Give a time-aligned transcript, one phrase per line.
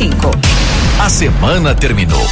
[0.00, 0.30] 95.
[0.98, 2.26] A semana terminou,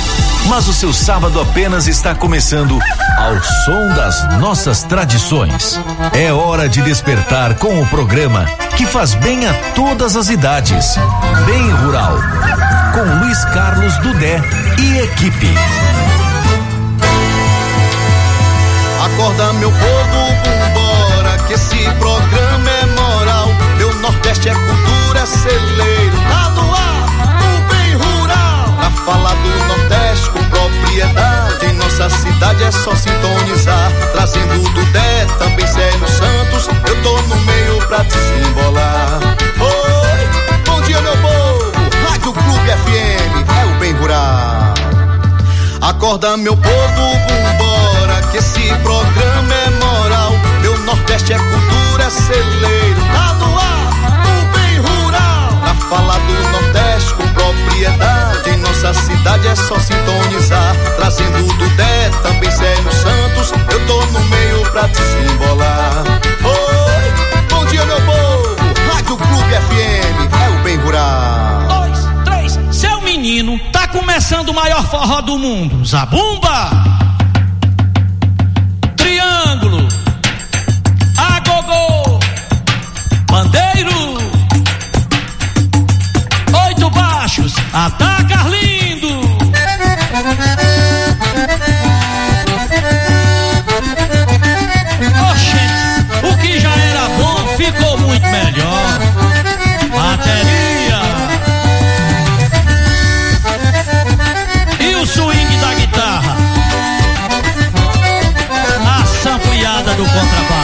[0.47, 2.79] mas o seu sábado apenas está começando
[3.19, 5.79] ao som das nossas tradições.
[6.15, 8.47] É hora de despertar com o programa
[8.77, 10.97] que faz bem a todas as idades.
[11.45, 12.17] Bem Rural,
[12.95, 14.41] com Luiz Carlos Dudé
[14.81, 15.55] e equipe.
[19.05, 23.49] Acorda meu povo, vambora, que esse programa é moral.
[23.77, 26.98] Meu Nordeste é cultura, é celeiro, tá no ar,
[29.09, 33.91] falar do Nordeste com propriedade, nossa cidade é só sintonizar.
[34.13, 39.19] Trazendo do Dé, também Célio Santos, eu tô no meio pra desembolar.
[39.61, 41.73] Oi, bom dia meu povo,
[42.07, 44.75] Rádio Clube FM, é o bem rural.
[45.81, 50.33] Acorda meu povo, vambora, que esse programa é moral.
[50.61, 55.49] Meu Nordeste é cultura, é celeiro, tá no ar, o bem rural.
[55.63, 56.68] Pra falar do Nordeste
[57.53, 60.75] propriedade, nossa cidade é só sintonizar.
[60.97, 66.05] Trazendo do Dé, também Célio Santos, eu tô no meio pra desembolar.
[66.45, 68.57] Oi, bom dia meu povo,
[68.93, 71.69] Rádio Clube FM, é o bem rural.
[71.69, 75.85] dois, três, seu menino, tá começando o maior forró do mundo.
[75.87, 76.71] Zabumba!
[78.97, 79.89] Triângulo!
[81.17, 82.19] Agogô!
[83.31, 84.18] Bandeiro!
[87.79, 89.21] Ataca Arlindo!
[95.31, 98.99] Oxente, o que já era bom ficou muito melhor.
[99.95, 101.03] Bateria!
[104.81, 106.37] E o swing da guitarra?
[108.89, 110.58] A sampliada do contrabaixo.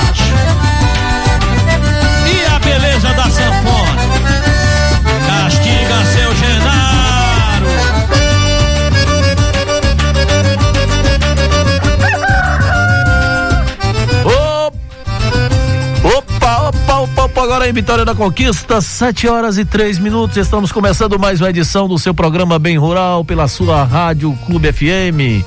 [17.69, 20.37] Em Vitória da Conquista, 7 horas e três minutos.
[20.37, 25.43] Estamos começando mais uma edição do seu programa Bem Rural pela sua Rádio Clube FM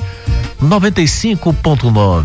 [0.59, 2.23] 95.9.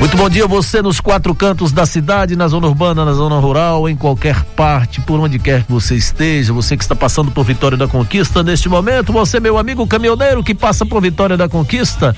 [0.00, 3.88] Muito bom dia, você nos quatro cantos da cidade, na zona urbana, na zona rural,
[3.88, 7.78] em qualquer parte, por onde quer que você esteja, você que está passando por Vitória
[7.78, 12.14] da Conquista neste momento, você, meu amigo caminhoneiro que passa por Vitória da Conquista,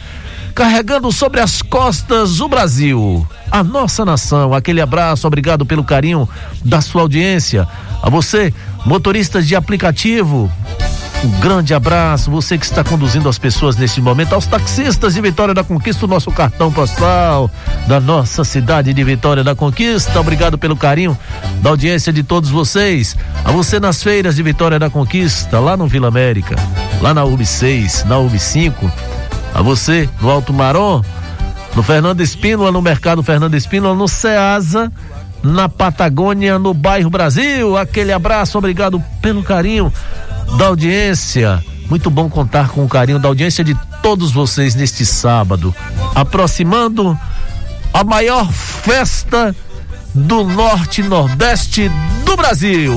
[0.56, 4.54] carregando sobre as costas o Brasil, a nossa nação.
[4.54, 6.26] Aquele abraço, obrigado pelo carinho
[6.64, 7.68] da sua audiência.
[8.02, 8.54] A você,
[8.86, 10.50] motoristas de aplicativo,
[11.22, 15.52] um grande abraço, você que está conduzindo as pessoas neste momento, aos taxistas de Vitória
[15.52, 17.50] da Conquista, o nosso cartão postal
[17.86, 20.18] da nossa cidade de Vitória da Conquista.
[20.18, 21.18] Obrigado pelo carinho
[21.60, 23.14] da audiência de todos vocês.
[23.44, 26.56] A você nas feiras de Vitória da Conquista, lá no Vila América,
[27.02, 29.15] lá na UB 6, na UB 5.
[29.54, 31.02] A você no Alto Marom,
[31.74, 34.92] no Fernando Espínola, no Mercado Fernando Espínola, no Ceasa,
[35.42, 37.76] na Patagônia, no bairro Brasil.
[37.76, 39.92] Aquele abraço, obrigado pelo carinho
[40.58, 41.62] da audiência.
[41.88, 45.74] Muito bom contar com o carinho da audiência de todos vocês neste sábado,
[46.14, 47.18] aproximando
[47.92, 49.54] a maior festa
[50.14, 51.90] do norte e nordeste
[52.24, 52.94] do Brasil.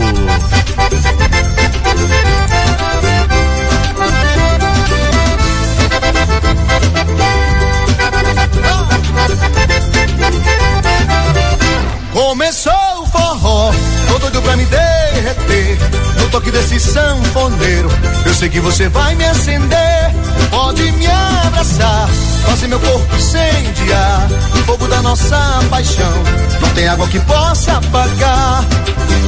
[12.49, 13.71] Começou o forró,
[14.07, 15.77] tô doido pra me derreter.
[16.19, 17.87] No toque desse sanfoneiro,
[18.25, 20.11] eu sei que você vai me acender.
[20.49, 21.05] Pode me
[21.45, 22.09] abraçar,
[22.47, 24.27] fazer meu corpo incendiar.
[24.55, 26.11] O fogo da nossa paixão,
[26.59, 28.65] não tem água que possa apagar.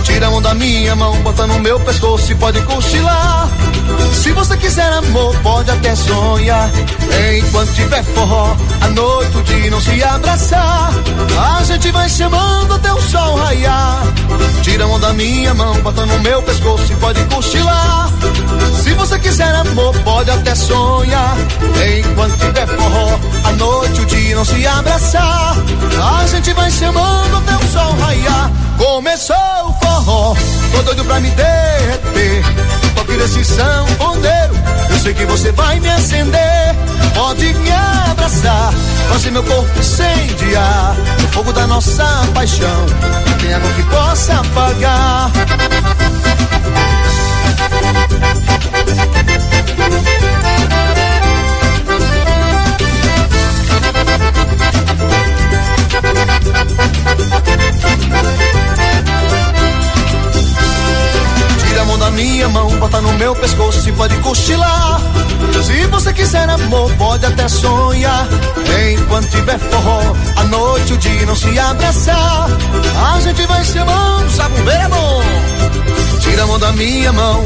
[0.03, 3.48] Tira a mão da minha mão, bota no meu pescoço e pode cochilar.
[4.14, 6.72] Se você quiser amor, pode até sonhar.
[7.38, 10.92] Enquanto tiver forró, a noite o dia não se abraçar.
[11.59, 14.03] A gente vai chamando até o sol raiar.
[14.62, 18.09] Tira a mão da minha mão, bota no meu pescoço e pode cochilar.
[18.84, 21.35] Se você quiser amor, pode até sonhar.
[22.00, 25.56] Enquanto tiver forró, a noite o dia não se abraçar.
[26.20, 28.52] A gente vai chamando até o sol raiar.
[28.78, 29.60] Começou
[29.91, 30.35] forró,
[30.72, 32.43] tô doido pra me derreter.
[32.96, 34.53] Toque desse sanfoneiro,
[34.90, 36.76] eu sei que você vai me acender.
[37.14, 37.72] Pode me
[38.09, 38.73] abraçar,
[39.09, 40.96] fazer meu corpo incendiar.
[41.23, 42.85] O fogo da nossa paixão,
[43.28, 45.32] não tem água que possa apagar.
[61.72, 65.00] Tira a mão da minha mão, bota no meu pescoço e pode cochilar.
[65.64, 68.28] Se você quiser amor, pode até sonhar.
[68.91, 72.50] Enquanto tiver forró, a noite, o dia não se abraçar.
[73.14, 75.23] A gente vai se amando, sabe um bem amor.
[76.20, 77.41] Tira a mão da minha mão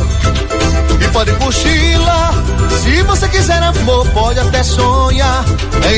[0.99, 2.33] e pode cochilar.
[2.81, 5.45] Se você quiser amor, pode até sonhar.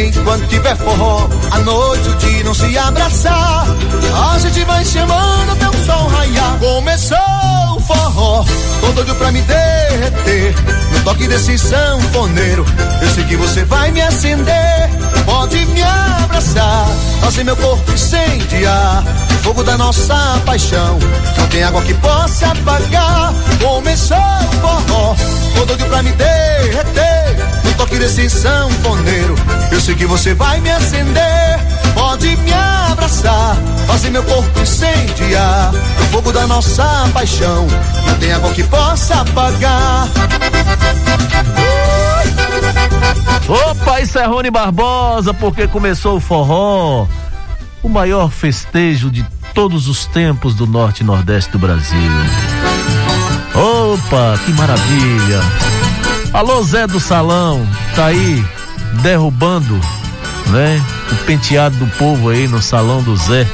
[0.05, 3.65] Enquanto tiver forró, a noite, o dia não se abraçar.
[4.33, 6.59] A gente vai se amando até o sol raiar.
[6.59, 7.26] Começou
[7.87, 8.45] forró,
[8.81, 10.53] tô doido pra me derreter.
[10.91, 12.65] No toque desse sanfoneiro,
[13.01, 14.89] eu sei que você vai me acender.
[15.25, 16.87] Pode me abraçar,
[17.21, 19.03] fazer meu corpo incendiar.
[19.41, 20.99] Fogo da nossa paixão,
[21.37, 23.33] não tem água que possa apagar.
[23.63, 25.15] Começou o forró,
[25.55, 27.37] tô doido pra me derreter.
[27.63, 29.35] No toque desse sanfoneiro,
[29.71, 31.59] eu sei que você vai me acender.
[31.97, 33.55] Pode me abraçar,
[33.87, 35.71] fazer meu corpo incendiar.
[35.73, 37.65] O fogo da nossa paixão,
[38.05, 40.07] não tem água que possa apagar.
[43.49, 47.07] Opa, isso é Rony Barbosa, porque começou o forró.
[47.81, 52.11] O maior festejo de todos os tempos do norte e nordeste do Brasil.
[53.55, 55.41] Opa, que maravilha!
[56.31, 58.45] Alô Zé do Salão, tá aí
[59.01, 59.79] derrubando,
[60.51, 60.81] né?
[61.11, 63.47] O penteado do povo aí no salão do Zé,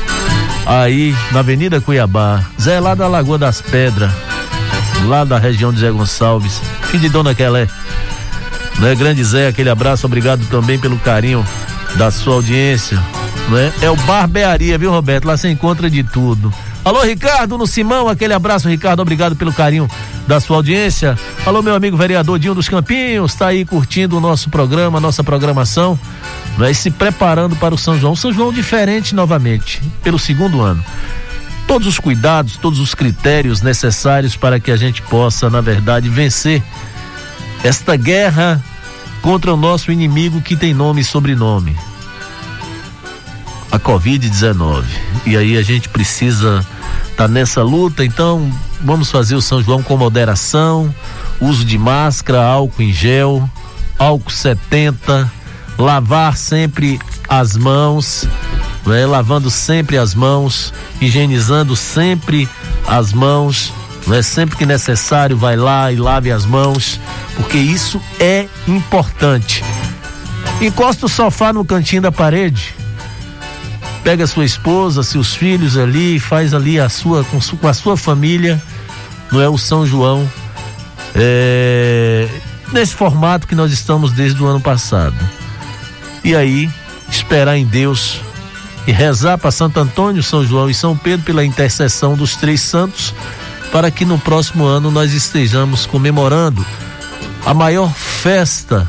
[0.65, 2.43] aí na Avenida Cuiabá.
[2.59, 4.11] Zé lá da Lagoa das Pedras,
[5.07, 7.67] lá da região de Zé Gonçalves, filho de Dona Quelé.
[8.79, 11.45] Né, grande Zé, aquele abraço, obrigado também pelo carinho
[11.95, 12.99] da sua audiência.
[13.49, 13.71] Né?
[13.81, 15.25] É o Barbearia, viu, Roberto?
[15.25, 16.51] Lá você encontra de tudo.
[16.85, 19.89] Alô, Ricardo no Simão, aquele abraço, Ricardo, obrigado pelo carinho
[20.27, 21.17] da sua audiência.
[21.45, 25.97] Alô, meu amigo vereador Dinho dos Campinhos, tá aí curtindo o nosso programa, nossa programação,
[26.57, 26.73] né?
[26.73, 28.17] se preparando para o São João.
[28.17, 30.83] São João diferente novamente, pelo segundo ano.
[31.65, 36.61] Todos os cuidados, todos os critérios necessários para que a gente possa, na verdade, vencer
[37.63, 38.61] esta guerra
[39.21, 41.77] contra o nosso inimigo que tem nome e sobrenome.
[43.73, 44.85] A Covid-19.
[45.25, 46.65] E aí a gente precisa
[47.09, 48.49] estar tá nessa luta, então
[48.81, 50.93] vamos fazer o São João com moderação,
[51.41, 53.49] uso de máscara, álcool em gel,
[53.99, 55.29] álcool 70,
[55.77, 56.97] lavar sempre
[57.27, 58.25] as mãos,
[58.85, 59.05] né?
[59.05, 62.47] lavando sempre as mãos, higienizando sempre
[62.87, 63.73] as mãos
[64.05, 66.99] não é sempre que necessário, vai lá e lave as mãos,
[67.35, 69.63] porque isso é importante.
[70.61, 72.75] Encosta o sofá no cantinho da parede.
[74.03, 78.61] Pega sua esposa, seus filhos ali, faz ali a sua com, com a sua família,
[79.31, 80.29] não é o São João,
[81.15, 82.27] é,
[82.71, 85.15] nesse formato que nós estamos desde o ano passado.
[86.23, 86.69] E aí,
[87.09, 88.19] esperar em Deus
[88.85, 93.13] e rezar para Santo Antônio, São João e São Pedro pela intercessão dos três santos
[93.71, 96.63] para que no próximo ano nós estejamos comemorando
[97.43, 98.87] a maior festa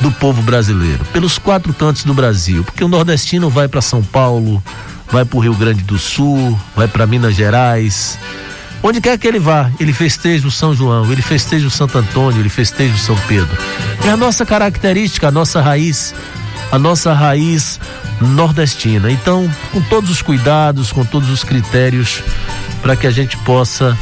[0.00, 4.62] do povo brasileiro, pelos quatro cantos do Brasil, porque o nordestino vai para São Paulo,
[5.10, 8.18] vai para o Rio Grande do Sul, vai para Minas Gerais,
[8.82, 12.40] onde quer que ele vá, ele festeja o São João, ele festeja o Santo Antônio,
[12.40, 13.56] ele festeja o São Pedro.
[14.04, 16.14] É a nossa característica, a nossa raiz,
[16.72, 17.78] a nossa raiz
[18.20, 19.10] nordestina.
[19.10, 22.22] Então, com todos os cuidados, com todos os critérios,
[22.82, 23.96] para que a gente possa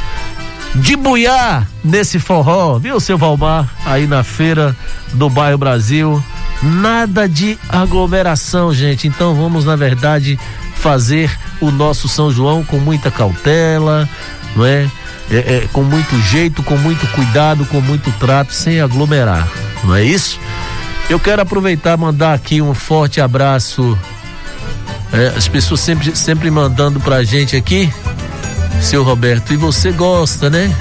[0.75, 3.67] debuiar nesse forró, viu, seu Valmar?
[3.85, 4.75] Aí na feira
[5.13, 6.23] do bairro Brasil.
[6.61, 9.07] Nada de aglomeração, gente.
[9.07, 10.39] Então vamos, na verdade,
[10.75, 14.07] fazer o nosso São João com muita cautela,
[14.55, 14.89] não é?
[15.31, 19.47] É, é, com muito jeito, com muito cuidado, com muito trato, sem aglomerar,
[19.83, 20.39] não é isso?
[21.07, 23.97] Eu quero aproveitar mandar aqui um forte abraço.
[25.13, 27.91] É, as pessoas sempre, sempre mandando pra gente aqui
[28.81, 29.53] seu Roberto.
[29.53, 30.73] E você gosta, né?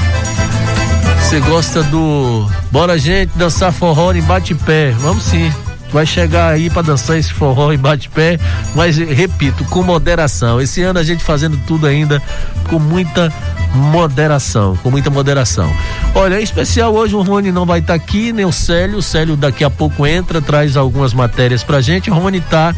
[1.21, 2.49] Você gosta do.
[2.71, 4.93] Bora, gente, dançar forró em bate-pé.
[4.99, 5.53] Vamos sim.
[5.93, 8.39] Vai chegar aí para dançar esse forró em bate-pé,
[8.75, 10.61] mas repito, com moderação.
[10.61, 12.23] Esse ano a gente fazendo tudo ainda
[12.69, 13.33] com muita
[13.75, 15.73] moderação, com muita moderação.
[16.15, 18.99] Olha, em especial hoje o Rony não vai estar tá aqui, nem o Célio.
[18.99, 22.11] O Célio daqui a pouco entra, traz algumas matérias pra gente.
[22.11, 22.75] O Rony tá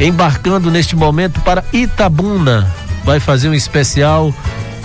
[0.00, 2.66] embarcando neste momento para Itabuna,
[3.04, 4.34] vai fazer um especial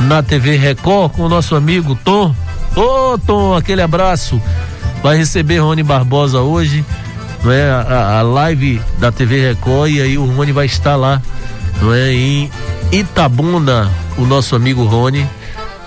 [0.01, 2.33] na TV Record com o nosso amigo Tom.
[2.75, 4.41] Ô oh, Tom, aquele abraço.
[5.01, 6.83] Vai receber Rony Barbosa hoje,
[7.43, 7.69] não é?
[7.69, 11.21] A, a, live da TV Record e aí o Rony vai estar lá,
[11.81, 12.11] não é?
[12.11, 12.51] Em
[12.91, 15.25] Itabuna, o nosso amigo Rony,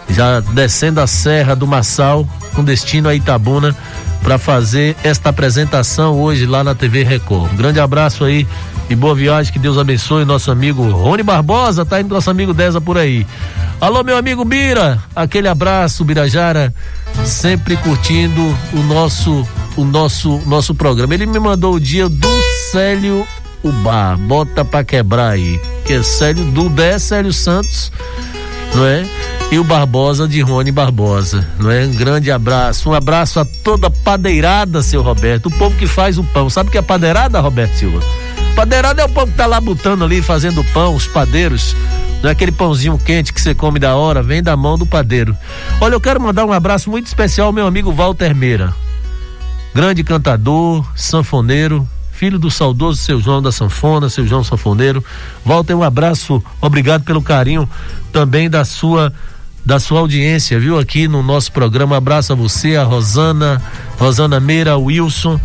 [0.08, 3.74] já descendo a Serra do Massal, com destino a Itabuna,
[4.22, 7.52] para fazer esta apresentação hoje lá na TV Record.
[7.52, 8.46] Um grande abraço aí
[8.90, 12.80] e boa viagem, que Deus abençoe nosso amigo Rony Barbosa, tá indo nosso amigo Deza
[12.80, 13.24] por aí.
[13.80, 16.74] Alô, meu amigo Bira, aquele abraço, Birajara,
[17.24, 18.42] sempre curtindo
[18.72, 21.14] o nosso, o nosso, nosso programa.
[21.14, 22.28] Ele me mandou o dia do
[22.72, 23.24] Célio
[23.62, 27.92] Ubá, bota pra quebrar aí, que é Célio, do Dé Célio Santos,
[28.74, 29.06] não é?
[29.52, 31.84] E o Barbosa de Rony Barbosa, não é?
[31.84, 36.24] Um grande abraço, um abraço a toda padeirada, seu Roberto, o povo que faz o
[36.24, 36.50] pão.
[36.50, 38.00] Sabe o que é padeirada, Roberto Silva?
[38.60, 41.74] Padeirada é o povo que tá lá botando ali, fazendo pão, os padeiros
[42.22, 45.34] não é aquele pãozinho quente que você come da hora, vem da mão do padeiro.
[45.80, 48.74] Olha, eu quero mandar um abraço muito especial ao meu amigo Walter Meira.
[49.74, 55.02] Grande cantador, sanfoneiro, filho do saudoso seu João da Sanfona, seu João Sanfoneiro.
[55.42, 57.66] Walter, um abraço, obrigado pelo carinho
[58.12, 59.10] também da sua
[59.64, 60.78] da sua audiência, viu?
[60.78, 61.96] Aqui no nosso programa.
[61.96, 63.62] Abraço a você, a Rosana,
[63.98, 65.40] Rosana Meira, Wilson.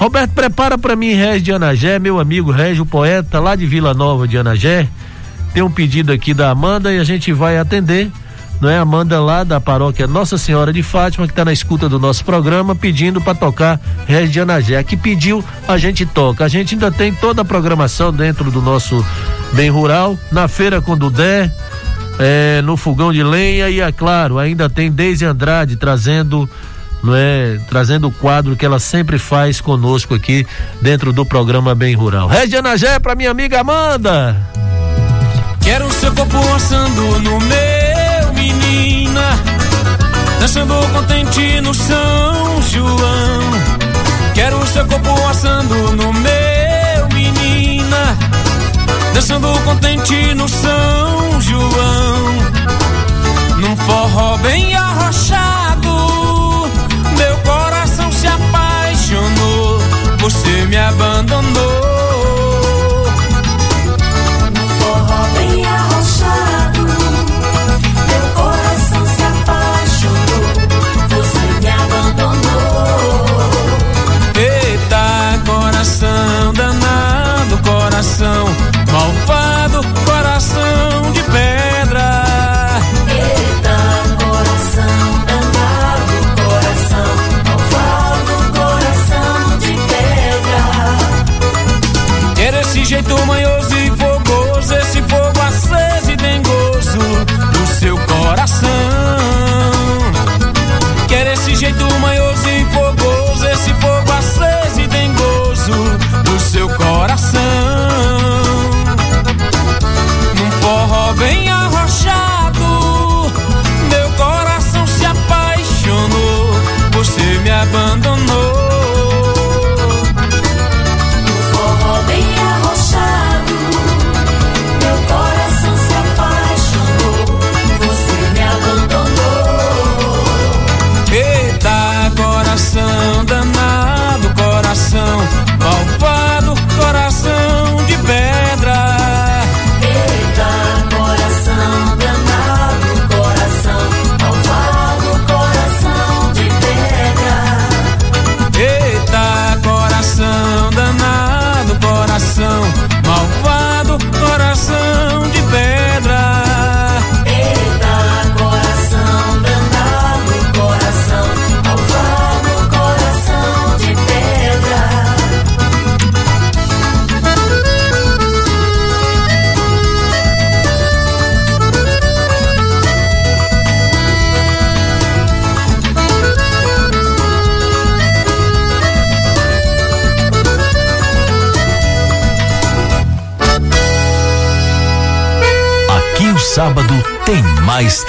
[0.00, 4.26] Roberto, prepara para mim Régio de Anagé, meu amigo Régio, poeta lá de Vila Nova
[4.26, 4.88] de Anagé.
[5.52, 8.10] Tem um pedido aqui da Amanda e a gente vai atender.
[8.62, 11.98] Não é Amanda lá da paróquia Nossa Senhora de Fátima, que está na escuta do
[11.98, 14.82] nosso programa, pedindo para tocar Regis de Anagé.
[14.82, 16.46] Que pediu, a gente toca.
[16.46, 19.04] A gente ainda tem toda a programação dentro do nosso
[19.52, 21.52] Bem Rural, na feira com Dudé,
[22.18, 26.48] é, no fogão de lenha e, é claro, ainda tem Deise Andrade trazendo
[27.02, 30.46] não é, trazendo o quadro que ela sempre faz conosco aqui
[30.80, 32.28] dentro do programa Bem Rural.
[32.28, 34.36] Regiana Gé para minha amiga Amanda.
[35.62, 39.38] Quero o seu corpo assando no meu, menina.
[40.38, 43.40] Dançando contente no São João.
[44.34, 48.16] Quero o seu corpo assando no meu, menina.
[49.14, 52.34] Dançando contente no São João.
[53.58, 55.69] Num forró bem arrochado.
[60.30, 61.59] Você me abandonou.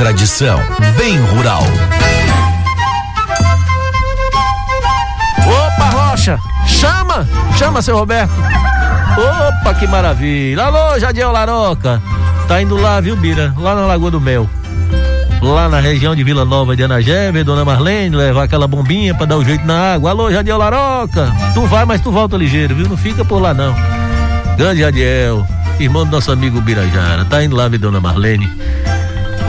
[0.01, 0.59] Tradição.
[0.97, 1.61] Bem rural.
[5.45, 6.39] Opa, Rocha!
[6.65, 7.27] Chama!
[7.55, 8.33] Chama, seu Roberto!
[9.15, 10.63] Opa, que maravilha!
[10.63, 12.01] Alô, Jadiel Laroca!
[12.47, 13.53] Tá indo lá, viu, Bira?
[13.55, 14.49] Lá na Lagoa do Mel.
[15.39, 19.27] Lá na região de Vila Nova de Anagé, ver Dona Marlene, levar aquela bombinha pra
[19.27, 20.09] dar o um jeito na água.
[20.09, 21.31] Alô, Jadiel Laroca!
[21.53, 22.89] Tu vai, mas tu volta ligeiro, viu?
[22.89, 23.75] Não fica por lá, não.
[24.57, 25.45] Grande Jadiel
[25.83, 27.25] irmão do nosso amigo Birajara.
[27.25, 28.49] Tá indo lá ver Dona Marlene,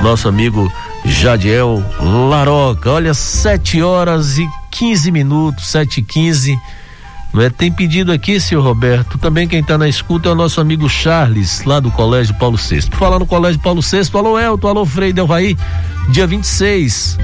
[0.01, 0.73] nosso amigo
[1.05, 2.91] Jadiel Laroca.
[2.91, 6.59] Olha, 7 horas e 15 minutos, 7 e 15.
[7.33, 7.51] Não é?
[7.51, 9.19] Tem pedido aqui, senhor Roberto.
[9.19, 12.83] Também quem está na escuta é o nosso amigo Charles, lá do Colégio Paulo VI.
[12.91, 15.57] Por falar no Colégio Paulo VI, alô Elton, alô Frei Delvaí,
[16.11, 17.19] dia 26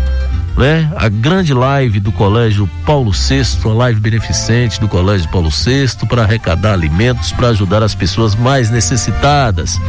[0.58, 0.90] né?
[0.96, 6.24] A grande live do Colégio Paulo VI, a live beneficente do Colégio Paulo VI para
[6.24, 9.80] arrecadar alimentos para ajudar as pessoas mais necessitadas.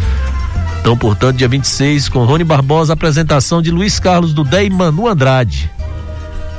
[0.79, 5.07] Então, portanto, dia 26, com Rony Barbosa, apresentação de Luiz Carlos do Dé e Manu
[5.07, 5.69] Andrade.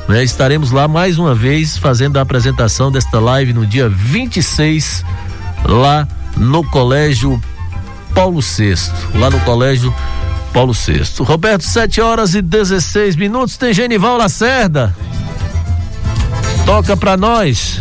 [0.08, 5.04] Né, estaremos lá mais uma vez fazendo a apresentação desta live no dia 26,
[5.64, 7.40] lá no Colégio
[8.14, 8.74] Paulo VI.
[9.14, 9.94] Lá no Colégio
[10.52, 11.02] Paulo VI.
[11.20, 13.56] Roberto, 7 horas e 16 minutos.
[13.56, 14.94] Tem Genival Lacerda.
[16.66, 17.80] Toca pra nós.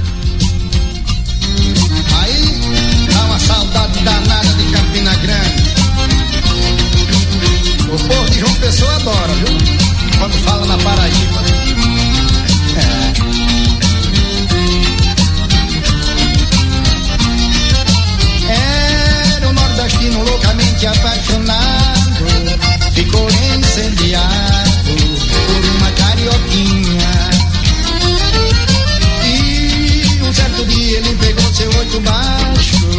[32.02, 32.90] Baixo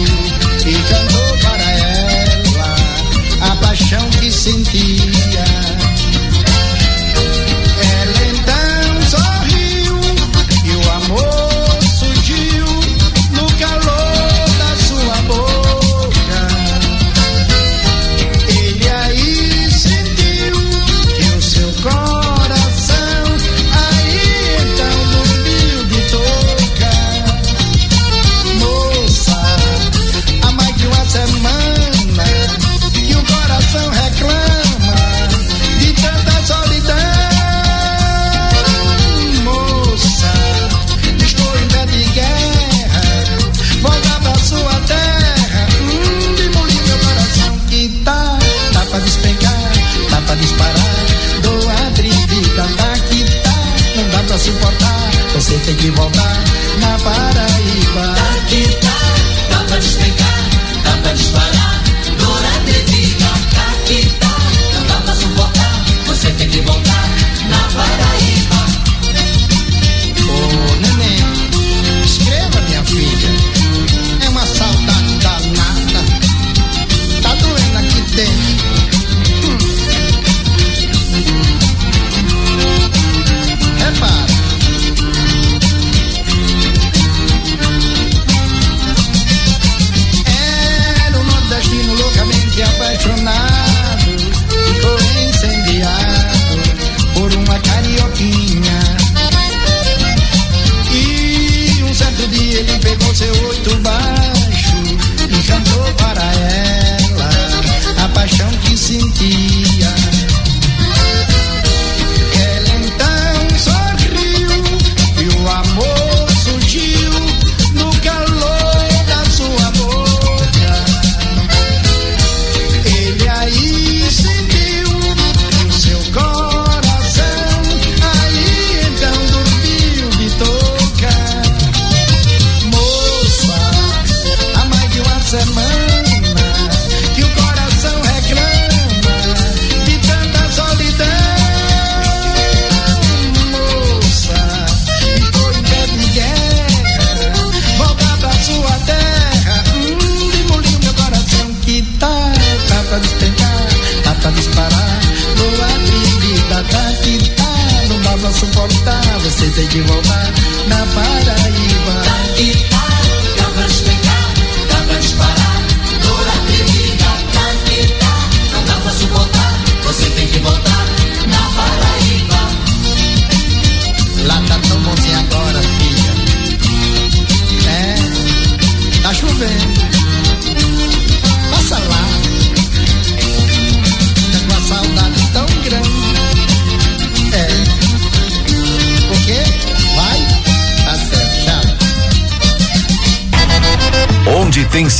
[0.66, 2.76] e cantou para ela
[3.52, 5.29] a paixão que sentia.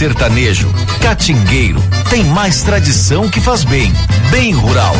[0.00, 0.66] Sertanejo,
[1.02, 3.92] catingueiro, tem mais tradição que faz bem.
[4.30, 4.94] Bem rural.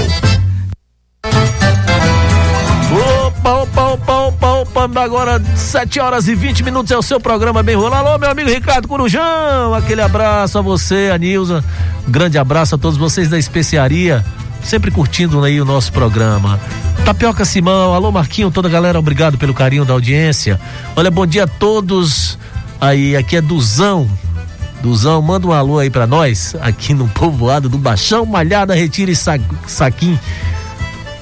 [3.24, 4.48] Opa, opa, opa, opa,
[4.82, 5.00] opa.
[5.02, 8.06] Agora, 7 horas e 20 minutos é o seu programa Bem Rural.
[8.06, 9.72] Alô, meu amigo Ricardo Corujão.
[9.72, 11.64] Aquele abraço a você, a Nilza.
[12.06, 14.22] Um grande abraço a todos vocês da especiaria.
[14.62, 16.60] Sempre curtindo aí o nosso programa.
[17.06, 20.60] Tapioca Simão, alô Marquinho, toda a galera, obrigado pelo carinho da audiência.
[20.94, 22.38] Olha, bom dia a todos.
[22.78, 24.06] Aí, aqui é Duzão.
[24.82, 29.16] Duzão, manda um alô aí pra nós, aqui no povoado do Baixão, Malhada, Retira e
[29.16, 30.18] Sa Saquim.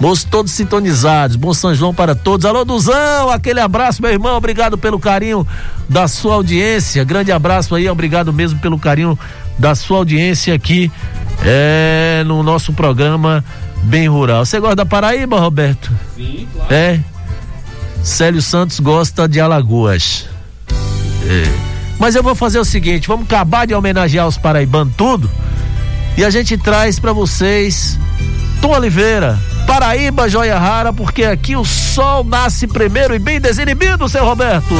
[0.01, 1.35] Moços todos sintonizados.
[1.35, 2.47] Bom São João para todos.
[2.47, 4.37] Alô, Duzão, aquele abraço, meu irmão.
[4.37, 5.47] Obrigado pelo carinho
[5.89, 7.03] da sua audiência.
[7.03, 9.19] Grande abraço aí, obrigado mesmo pelo carinho
[9.59, 10.91] da sua audiência aqui
[11.45, 13.45] É no nosso programa
[13.83, 14.45] Bem Rural.
[14.45, 15.91] Você gosta da Paraíba, Roberto?
[16.17, 16.73] Sim, claro.
[16.73, 17.01] É.
[18.03, 20.27] Célio Santos gosta de Alagoas.
[21.27, 21.78] É.
[21.99, 25.29] Mas eu vou fazer o seguinte, vamos acabar de homenagear os paraibanos tudo
[26.17, 27.99] e a gente traz pra vocês
[28.61, 34.25] Tom Oliveira, Paraíba Joia Rara, porque aqui o sol nasce primeiro e bem desinibido, seu
[34.25, 34.75] Roberto.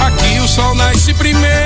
[0.00, 1.57] Aqui o sol nasce primeiro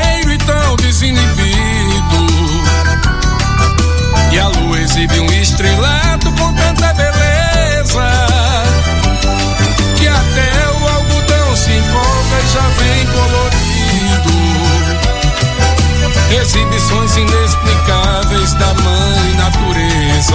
[16.42, 20.34] Exibições inexplicáveis da mãe natureza.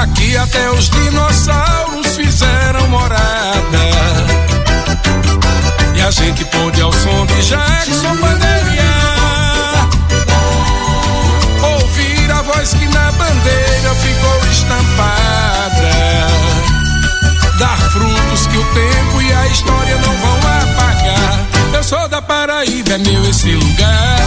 [0.00, 3.16] Aqui até os dinossauros fizeram morada.
[5.96, 9.88] E a gente pôde ao som de Jackson bandeirar
[11.62, 16.28] Ouvir a voz que na bandeira ficou estampada
[17.58, 21.25] Dar frutos que o tempo e a história não vão apagar
[21.86, 24.18] sou da Paraíba, é meu esse lugar.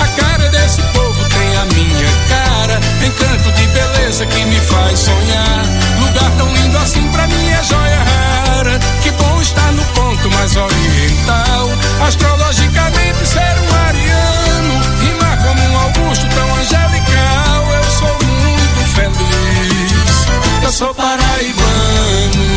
[0.00, 2.80] A cara desse povo tem a minha cara.
[3.06, 5.64] Encanto de beleza que me faz sonhar.
[6.00, 8.80] Lugar tão lindo assim pra mim é joia rara.
[9.00, 11.70] Que bom estar no ponto mais oriental.
[12.04, 14.80] Astrologicamente ser um ariano.
[15.00, 17.74] Rimar como um Augusto tão angelical.
[17.76, 20.64] Eu sou muito feliz.
[20.64, 22.53] Eu sou paraibano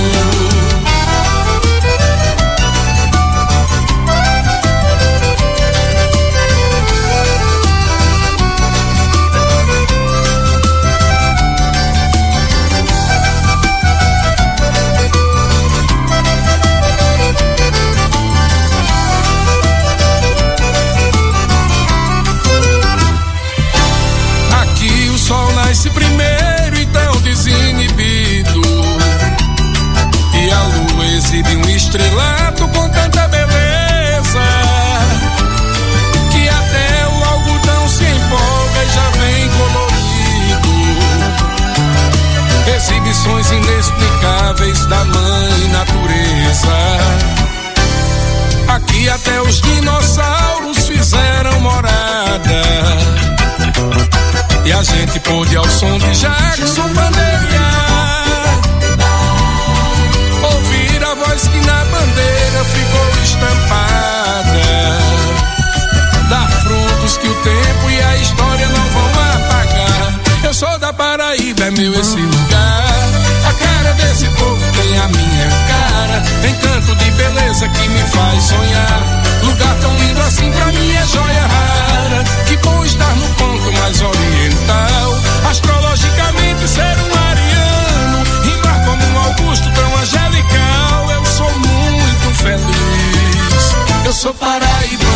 [78.08, 79.17] faz sonhar.
[79.43, 84.02] Lugar tão lindo assim pra mim é joia rara Que bom estar no ponto mais
[84.02, 85.17] oriental.
[85.50, 91.12] Astrologicamente ser um ariano Rimar como um Augusto tão angelical.
[91.12, 93.76] Eu sou muito feliz.
[94.06, 95.08] Eu sou paraibano.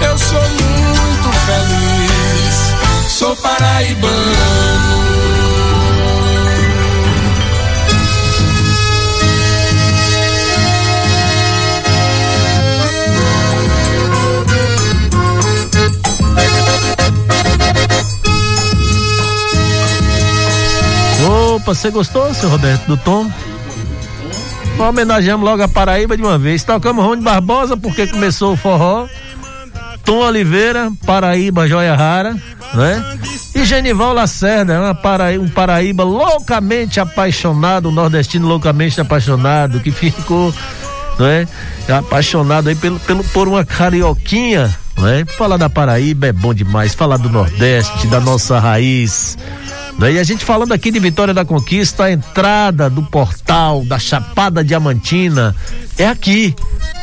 [0.00, 2.74] Eu sou muito feliz.
[3.08, 5.31] Sou paraibano
[21.62, 23.30] Opa, você gostou, seu Roberto, do tom?
[24.76, 26.64] Homenageamos logo a Paraíba de uma vez.
[26.64, 29.06] Tocamos Rony Barbosa porque começou o forró.
[30.04, 32.36] Tom Oliveira, Paraíba Joia Rara,
[32.74, 33.18] né?
[33.54, 40.52] E Genival Lacerda, uma Paraíba, um Paraíba loucamente apaixonado, um nordestino loucamente apaixonado, que ficou,
[41.16, 41.46] né?
[41.88, 45.24] Apaixonado aí pelo, pelo, por uma carioquinha, né?
[45.38, 49.38] Falar da Paraíba é bom demais, falar do Nordeste, da nossa raiz?
[49.98, 54.64] E a gente falando aqui de Vitória da Conquista, a entrada do portal da Chapada
[54.64, 55.54] Diamantina
[55.96, 56.54] é aqui,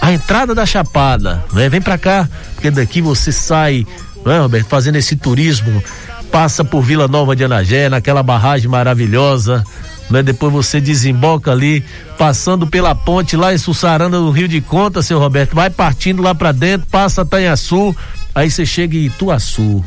[0.01, 1.69] a entrada da Chapada, né?
[1.69, 3.87] Vem pra cá, porque daqui você sai,
[4.25, 5.81] né, Roberto, fazendo esse turismo,
[6.29, 9.63] passa por Vila Nova de Anagé, naquela barragem maravilhosa,
[10.09, 10.21] né?
[10.21, 11.83] Depois você desemboca ali,
[12.17, 16.35] passando pela ponte lá em Sussarana do Rio de Conta, seu Roberto, vai partindo lá
[16.35, 17.95] pra dentro, passa Tanhaçu,
[18.35, 19.83] aí você chega em Ituaçu,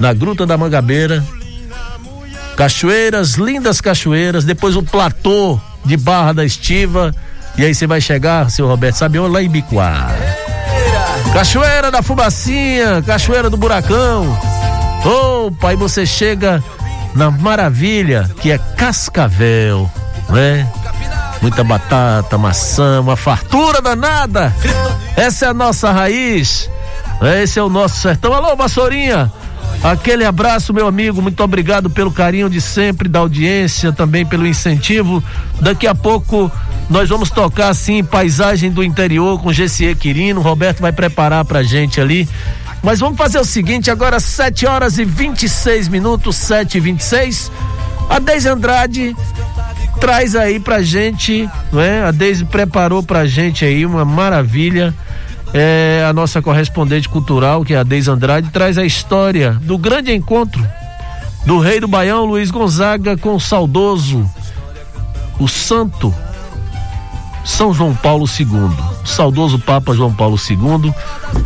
[0.00, 1.22] na Gruta da Mangabeira,
[2.58, 7.14] cachoeiras, lindas cachoeiras, depois o platô de Barra da Estiva,
[7.56, 9.16] e aí você vai chegar, seu Roberto, sabe?
[9.16, 10.08] Lá em Bicuá.
[11.32, 14.36] Cachoeira da Fumacinha, Cachoeira do Buracão.
[15.04, 16.60] Opa, aí você chega
[17.14, 19.88] na maravilha que é Cascavel,
[20.28, 20.68] né?
[21.40, 24.52] Muita batata, maçã, uma fartura danada.
[25.16, 26.68] Essa é a nossa raiz.
[27.22, 27.44] né?
[27.44, 28.34] Esse é o nosso sertão.
[28.34, 29.30] Alô, Vassourinha.
[29.82, 31.22] Aquele abraço, meu amigo.
[31.22, 35.22] Muito obrigado pelo carinho de sempre, da audiência, também pelo incentivo.
[35.60, 36.50] Daqui a pouco
[36.90, 40.40] nós vamos tocar assim paisagem do interior com Gessie Quirino.
[40.40, 42.28] Roberto vai preparar pra gente ali.
[42.82, 47.50] Mas vamos fazer o seguinte, agora 7 horas e 26 minutos, 7 e 26
[48.08, 49.16] A Deise Andrade
[50.00, 52.04] traz aí pra gente, não é?
[52.04, 54.94] A Deise preparou pra gente aí uma maravilha.
[55.54, 60.12] É, a nossa correspondente cultural, que é a Deise Andrade, traz a história do grande
[60.14, 60.66] encontro
[61.46, 64.28] do rei do Baião, Luiz Gonzaga, com o saudoso,
[65.38, 66.14] o santo
[67.44, 68.46] São João Paulo II,
[69.02, 70.92] o saudoso Papa João Paulo II,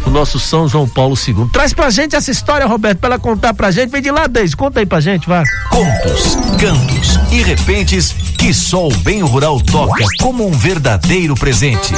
[0.05, 1.49] o nosso São João Paulo II.
[1.53, 3.91] Traz pra gente essa história, Roberto, pra ela contar pra gente.
[3.91, 5.45] Vem de lá, Deise, conta aí pra gente, vai.
[5.71, 11.95] Contos, cantos e repentes que só o bem rural toca como um verdadeiro presente.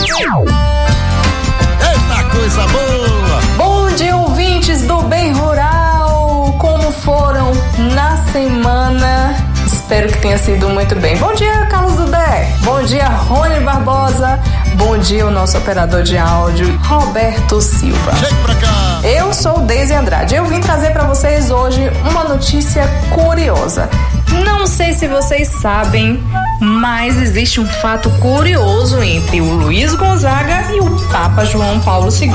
[2.45, 3.41] Coisa boa!
[3.57, 6.55] Bom dia, ouvintes do Bem Rural!
[6.59, 7.53] Como foram
[7.95, 9.35] na semana?
[9.67, 11.17] Espero que tenha sido muito bem.
[11.17, 12.55] Bom dia, Carlos Dudé.
[12.61, 14.39] Bom dia, Rony Barbosa.
[14.75, 18.15] Bom dia, o nosso operador de áudio, Roberto Silva.
[18.17, 19.01] Chega pra cá!
[19.03, 20.35] Eu sou Deise Andrade.
[20.35, 23.89] Eu vim trazer para vocês hoje uma notícia curiosa.
[24.43, 26.23] Não sei se vocês sabem,
[26.61, 32.31] mas existe um fato curioso entre o Luiz Gonzaga e o Papa João Paulo II.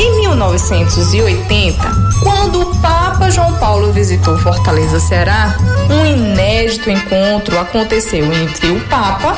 [0.00, 1.82] Em 1980,
[2.22, 5.56] quando o Papa João Paulo visitou Fortaleza, Ceará,
[5.90, 9.36] um inédito encontro aconteceu entre o Papa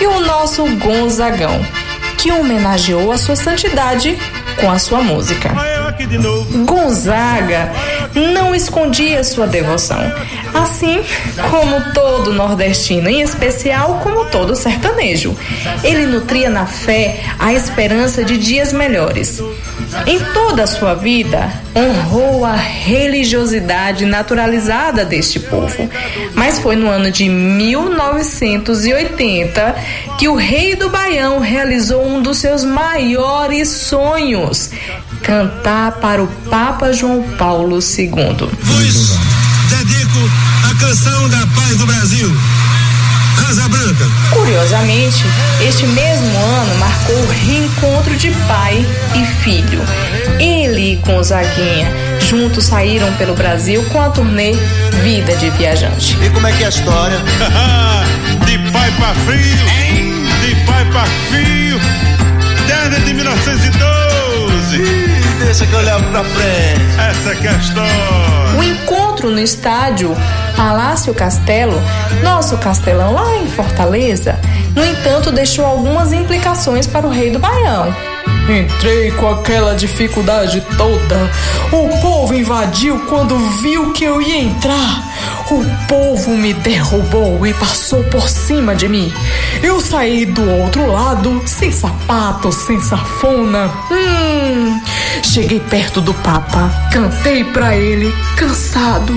[0.00, 1.60] e o nosso Gonzagão,
[2.16, 4.16] que homenageou a sua santidade
[4.60, 5.50] com a sua música.
[6.66, 7.72] Gonzaga
[8.14, 10.00] não escondia sua devoção,
[10.54, 11.02] assim
[11.50, 15.36] como todo nordestino, em especial como todo sertanejo.
[15.82, 19.42] Ele nutria na fé a esperança de dias melhores.
[20.06, 25.88] Em toda a sua vida, honrou a religiosidade naturalizada deste povo.
[26.34, 29.74] Mas foi no ano de 1980
[30.18, 34.70] que o rei do Baião realizou um dos seus maiores sonhos:
[35.22, 38.50] cantar para o Papa João Paulo II.
[38.60, 39.18] Vos
[39.68, 40.30] dedico
[40.70, 42.36] a canção da paz do Brasil.
[43.48, 44.04] Asa Branca.
[44.30, 45.24] Curiosamente,
[45.66, 49.82] este mesmo ano marcou o reencontro de pai e filho.
[50.38, 51.88] Ele e Gonzaguinha
[52.28, 54.54] juntos saíram pelo Brasil com a turnê
[55.02, 56.16] Vida de Viajante.
[56.22, 57.18] E como é que é a história?
[58.46, 59.66] de pai pra filho.
[60.40, 61.80] De pai pra filho.
[62.66, 65.01] Desde 1912.
[65.44, 66.80] Deixa que eu levo pra frente.
[66.98, 67.92] Essa é a história.
[68.58, 70.16] O encontro no estádio
[70.56, 71.80] Palácio Castelo,
[72.22, 74.38] nosso castelão lá em Fortaleza,
[74.74, 78.11] no entanto, deixou algumas implicações para o rei do Baião.
[78.48, 81.30] Entrei com aquela dificuldade toda.
[81.70, 85.12] O povo invadiu quando viu que eu ia entrar.
[85.50, 89.12] O povo me derrubou e passou por cima de mim.
[89.62, 93.70] Eu saí do outro lado, sem sapato, sem safona.
[93.90, 94.80] Hum.
[95.22, 99.12] Cheguei perto do Papa, cantei pra ele, cansado,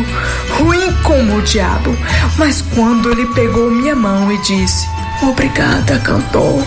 [0.58, 1.98] ruim como o diabo.
[2.38, 4.88] Mas quando ele pegou minha mão e disse:
[5.24, 6.64] Obrigada, cantor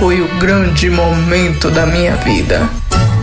[0.00, 2.66] foi o grande momento da minha vida.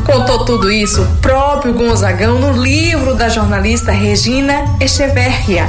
[0.05, 5.67] Contou tudo isso o próprio Gonzagão no livro da jornalista Regina Echeverria,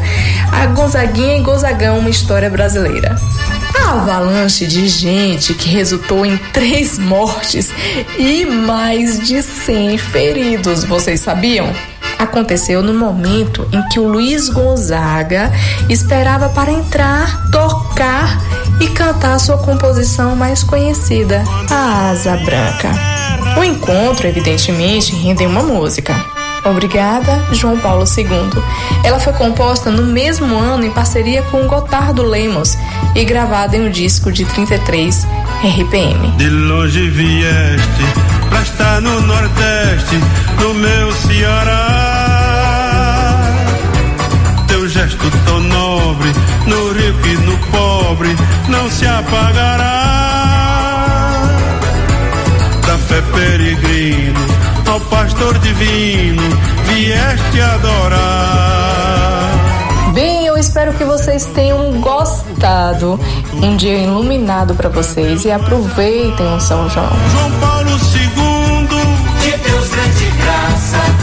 [0.53, 3.17] A Gonzaguinha e Gonzagão, uma história brasileira.
[3.75, 7.71] A avalanche de gente que resultou em três mortes
[8.19, 11.73] e mais de 100 feridos, vocês sabiam?
[12.19, 15.53] Aconteceu no momento em que o Luiz Gonzaga
[15.89, 18.41] esperava para entrar, tocar
[18.81, 22.91] e cantar sua composição mais conhecida, A Asa Branca.
[23.57, 26.15] O encontro, evidentemente, rendeu uma música.
[26.65, 28.63] Obrigada, João Paulo II.
[29.05, 32.77] Ela foi composta no mesmo ano em parceria com Gotardo Lemos
[33.15, 35.27] e gravada em um disco de 33
[35.63, 36.31] RPM.
[36.37, 38.05] De longe vieste
[38.49, 40.17] pra estar no Nordeste,
[40.61, 42.08] no meu Ceará.
[44.89, 46.33] Teu gesto tão nobre,
[46.67, 48.35] no rico e no pobre,
[48.69, 49.85] não se apagará.
[52.87, 54.41] Da fé peregrino,
[54.91, 56.43] ao pastor divino,
[56.87, 59.51] vieste adorar.
[60.15, 63.21] Bem, eu espero que vocês tenham gostado.
[63.63, 67.11] Um dia iluminado para vocês e aproveitem o São João.
[67.31, 68.48] João Paulo II,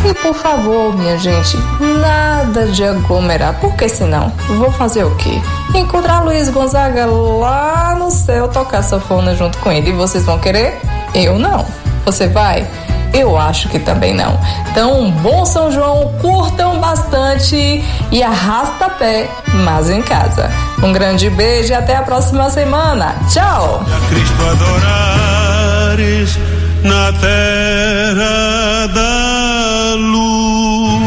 [0.08, 5.42] E por favor, minha gente, nada de aglomerar, porque senão vou fazer o quê?
[5.74, 9.90] Encontrar Luiz Gonzaga lá no céu, tocar sanfona junto com ele.
[9.90, 10.80] E vocês vão querer?
[11.16, 11.66] Eu não.
[12.06, 12.68] Você vai?
[13.14, 14.38] Eu acho que também não.
[14.70, 19.30] Então, um bom São João, curtam bastante e arrasta pé,
[19.64, 20.52] mas em casa.
[20.84, 23.16] Um grande beijo e até a próxima semana.
[23.32, 23.84] Tchau!
[24.10, 26.38] Cristo adorares
[26.84, 31.06] na terra da luz.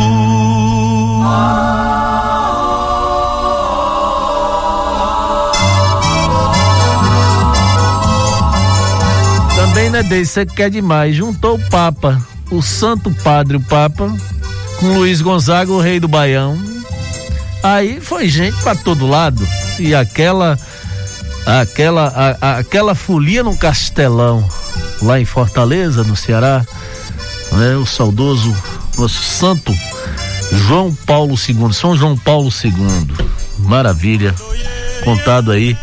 [9.56, 11.16] Também, né, Deise, você quer demais.
[11.16, 12.20] Juntou o Papa,
[12.50, 14.12] o Santo Padre, o Papa,
[14.78, 16.56] com Luiz Gonzaga, o rei do Baião.
[17.62, 19.46] Aí foi gente pra todo lado.
[19.78, 20.58] E aquela.
[21.46, 24.46] Aquela, a- a- aquela folia no Castelão,
[25.00, 26.62] lá em Fortaleza, no Ceará,
[27.52, 27.74] né?
[27.76, 28.54] O saudoso,
[29.06, 29.74] santo
[30.66, 33.28] João Paulo II, São João Paulo II.
[33.58, 34.34] Maravilha.
[35.04, 35.76] Contado aí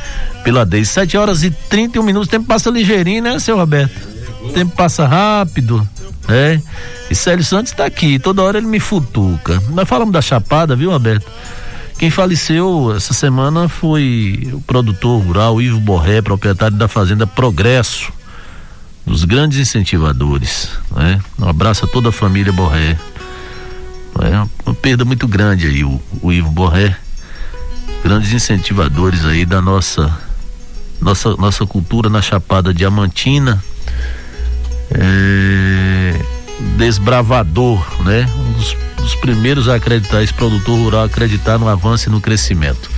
[0.43, 0.91] pela Deise.
[0.91, 2.27] 7 horas e 31 minutos.
[2.27, 3.95] O tempo passa ligeirinho, né, seu Roberto?
[4.41, 5.87] O tempo passa rápido,
[6.27, 6.61] né?
[7.09, 8.19] E Célio Santos tá aqui.
[8.19, 9.61] Toda hora ele me futuca.
[9.69, 11.25] Nós falamos da Chapada, viu, Roberto?
[11.97, 18.11] Quem faleceu essa semana foi o produtor rural Ivo Borré, proprietário da Fazenda Progresso,
[19.05, 20.69] dos grandes incentivadores.
[20.91, 21.21] Né?
[21.39, 22.97] Um abraço a toda a família Borré.
[24.21, 26.95] É uma, perda muito grande aí, o, o Ivo Borré.
[28.03, 30.25] Grandes incentivadores aí da nossa
[31.01, 33.63] nossa, nossa cultura na Chapada Diamantina.
[34.91, 36.15] É,
[36.77, 38.29] desbravador, né?
[38.37, 42.21] Um dos, dos primeiros a acreditar, esse produtor rural a acreditar no avanço e no
[42.21, 42.89] crescimento.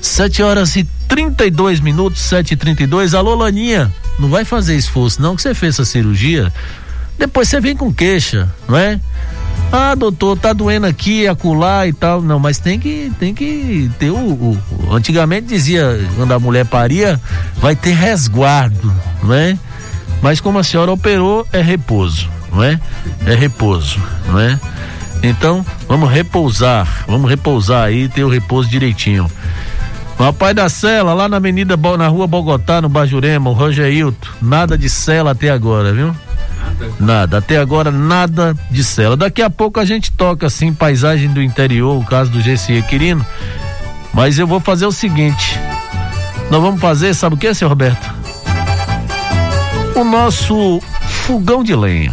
[0.00, 5.36] 7 horas e 32 minutos, 7 e 32 Alô, Laninha, não vai fazer esforço, não,
[5.36, 6.52] que você fez essa cirurgia.
[7.18, 9.00] Depois você vem com queixa, não é?
[9.72, 12.20] Ah, doutor, tá doendo aqui, acular e tal.
[12.22, 14.58] Não, mas tem que, tem que ter o- o-
[14.92, 17.20] Antigamente dizia, quando a mulher paria,
[17.56, 18.92] vai ter resguardo,
[19.22, 19.58] não é?
[20.22, 22.78] Mas como a senhora operou, é repouso, não é?
[23.26, 24.58] É repouso, não é?
[25.22, 29.28] Então, vamos repousar, vamos repousar aí, ter o repouso direitinho.
[30.18, 34.28] O rapaz da cela, lá na Avenida, na rua Bogotá, no Bajurema, o Roger Hilton,
[34.40, 36.14] nada de cela até agora, viu?
[36.98, 39.16] Nada, até agora nada de cela.
[39.16, 43.24] Daqui a pouco a gente toca assim, paisagem do interior, o caso do GCE Quirino.
[44.12, 45.58] Mas eu vou fazer o seguinte:
[46.50, 48.14] nós vamos fazer, sabe o que, seu Roberto?
[49.94, 50.80] O nosso
[51.26, 52.12] fogão de lenha.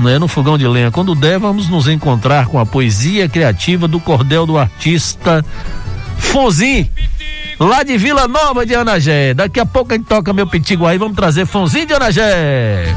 [0.00, 0.18] Né?
[0.18, 4.46] No fogão de lenha, quando der, vamos nos encontrar com a poesia criativa do cordel
[4.46, 5.44] do artista
[6.18, 6.90] Fonzin,
[7.58, 9.34] lá de Vila Nova de Anagé.
[9.34, 12.94] Daqui a pouco a gente toca meu pitigo aí, vamos trazer Fonzin de Anagé.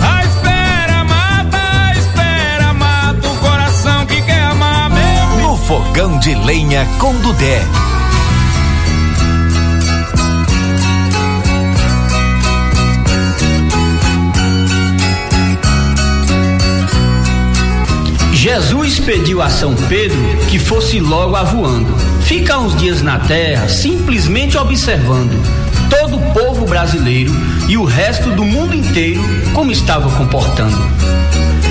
[0.00, 5.48] A espera mata, a espera mata o coração que quer amar meu.
[5.48, 7.62] No fogão de lenha com Dudé.
[18.38, 20.16] Jesus pediu a São Pedro
[20.48, 21.92] que fosse logo avoando.
[22.22, 25.42] Fica uns dias na terra, simplesmente observando
[25.90, 27.32] todo o povo brasileiro
[27.68, 29.20] e o resto do mundo inteiro
[29.52, 30.78] como estava comportando.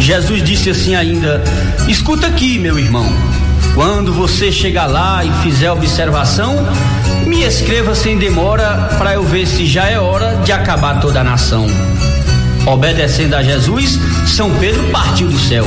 [0.02, 1.42] Jesus disse assim ainda:
[1.88, 3.08] Escuta aqui, meu irmão.
[3.74, 6.54] Quando você chegar lá e fizer observação,
[7.26, 11.24] me escreva sem demora para eu ver se já é hora de acabar toda a
[11.24, 11.66] nação.
[12.68, 15.66] Obedecendo a Jesus, São Pedro partiu do céu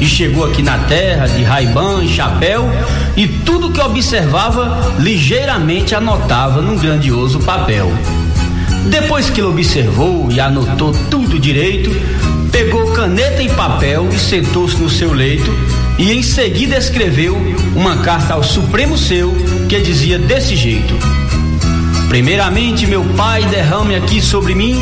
[0.00, 2.66] e chegou aqui na terra de raibã e chapéu
[3.14, 7.92] e tudo que observava ligeiramente anotava num grandioso papel.
[8.86, 11.90] Depois que ele observou e anotou tudo direito,
[12.50, 15.52] pegou caneta e papel e sentou-se no seu leito
[15.98, 17.36] e em seguida escreveu
[17.76, 19.34] uma carta ao Supremo Seu
[19.68, 20.94] que dizia desse jeito:
[22.08, 24.80] Primeiramente, meu Pai, derrame aqui sobre mim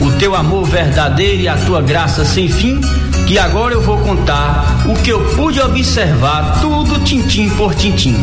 [0.00, 2.80] o teu amor verdadeiro e a tua graça sem fim,
[3.26, 8.16] que agora eu vou contar o que eu pude observar, tudo tintim por tintim.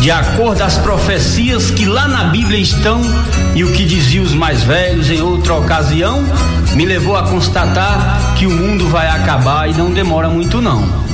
[0.00, 3.00] De acordo às profecias que lá na Bíblia estão
[3.54, 6.24] e o que diziam os mais velhos em outra ocasião,
[6.74, 11.08] me levou a constatar que o mundo vai acabar e não demora muito não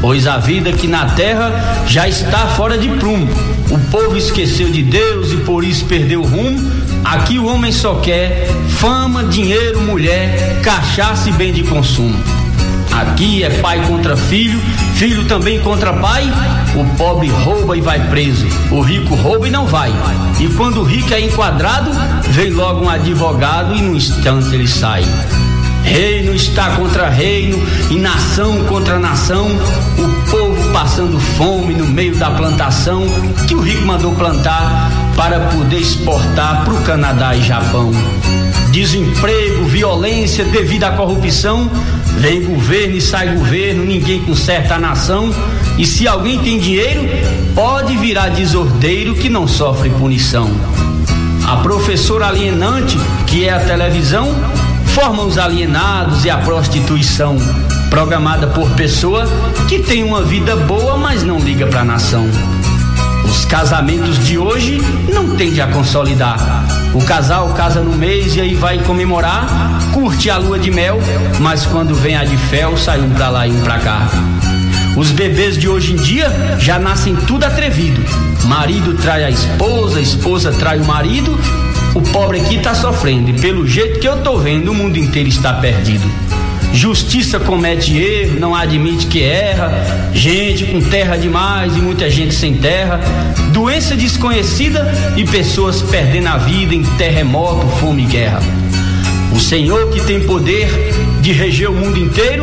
[0.00, 3.28] pois a vida aqui na terra já está fora de prumo.
[3.70, 6.75] O povo esqueceu de Deus e por isso perdeu o rumo.
[7.06, 8.48] Aqui o homem só quer
[8.80, 12.20] fama, dinheiro, mulher, cachaça e bem de consumo.
[12.90, 14.60] Aqui é pai contra filho,
[14.96, 16.24] filho também contra pai.
[16.74, 19.92] O pobre rouba e vai preso, o rico rouba e não vai.
[20.40, 21.92] E quando o rico é enquadrado,
[22.30, 25.04] vem logo um advogado e num instante ele sai.
[25.84, 27.56] Reino está contra reino
[27.88, 33.06] e nação contra nação, o povo passando fome no meio da plantação
[33.46, 37.90] que o rico mandou plantar para poder exportar para o Canadá e Japão.
[38.70, 41.70] Desemprego, violência devido à corrupção,
[42.18, 45.34] vem governo e sai governo, ninguém conserta a nação.
[45.78, 47.08] E se alguém tem dinheiro,
[47.54, 50.50] pode virar desordeiro que não sofre punição.
[51.48, 54.34] A professora alienante, que é a televisão,
[54.86, 57.36] forma os alienados e a prostituição,
[57.88, 59.26] programada por pessoa
[59.68, 62.28] que tem uma vida boa, mas não liga pra nação.
[63.46, 66.66] Os casamentos de hoje não tende a consolidar.
[66.92, 69.46] O casal casa no mês e aí vai comemorar,
[69.94, 70.98] curte a lua de mel,
[71.38, 74.08] mas quando vem a de fel, sai um pra lá e um pra cá.
[74.96, 76.28] Os bebês de hoje em dia
[76.58, 78.02] já nascem tudo atrevido.
[78.46, 81.38] Marido trai a esposa, esposa trai o marido.
[81.94, 85.28] O pobre aqui tá sofrendo e pelo jeito que eu tô vendo, o mundo inteiro
[85.28, 86.10] está perdido.
[86.76, 89.72] Justiça comete erro, não admite que erra.
[90.12, 93.00] Gente com terra demais e muita gente sem terra.
[93.50, 98.40] Doença desconhecida e pessoas perdendo a vida em terremoto, fome e guerra.
[99.32, 100.68] O Senhor que tem poder
[101.22, 102.42] de reger o mundo inteiro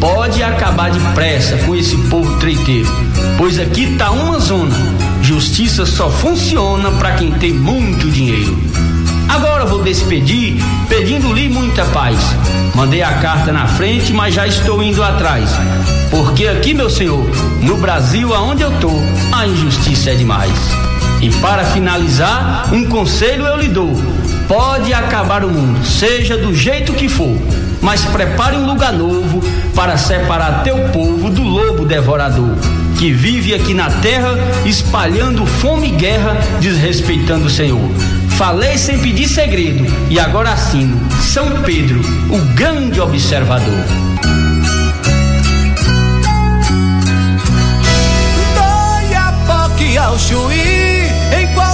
[0.00, 2.88] pode acabar depressa com esse povo treiteiro.
[3.36, 4.76] Pois aqui tá uma zona.
[5.20, 8.56] Justiça só funciona para quem tem muito dinheiro.
[9.28, 10.56] Agora vou despedir,
[10.88, 12.18] pedindo-lhe muita paz.
[12.74, 15.50] Mandei a carta na frente, mas já estou indo atrás.
[16.10, 17.24] Porque aqui, meu senhor,
[17.60, 18.90] no Brasil, aonde eu tô,
[19.32, 20.52] a injustiça é demais.
[21.20, 23.92] E para finalizar, um conselho eu lhe dou:
[24.46, 27.36] pode acabar o mundo, seja do jeito que for,
[27.80, 29.42] mas prepare um lugar novo
[29.74, 32.54] para separar teu povo do lobo devorador,
[32.98, 37.90] que vive aqui na terra espalhando fome e guerra, desrespeitando o Senhor.
[38.36, 43.84] Falei sem pedir segredo e agora assino São Pedro, o grande observador.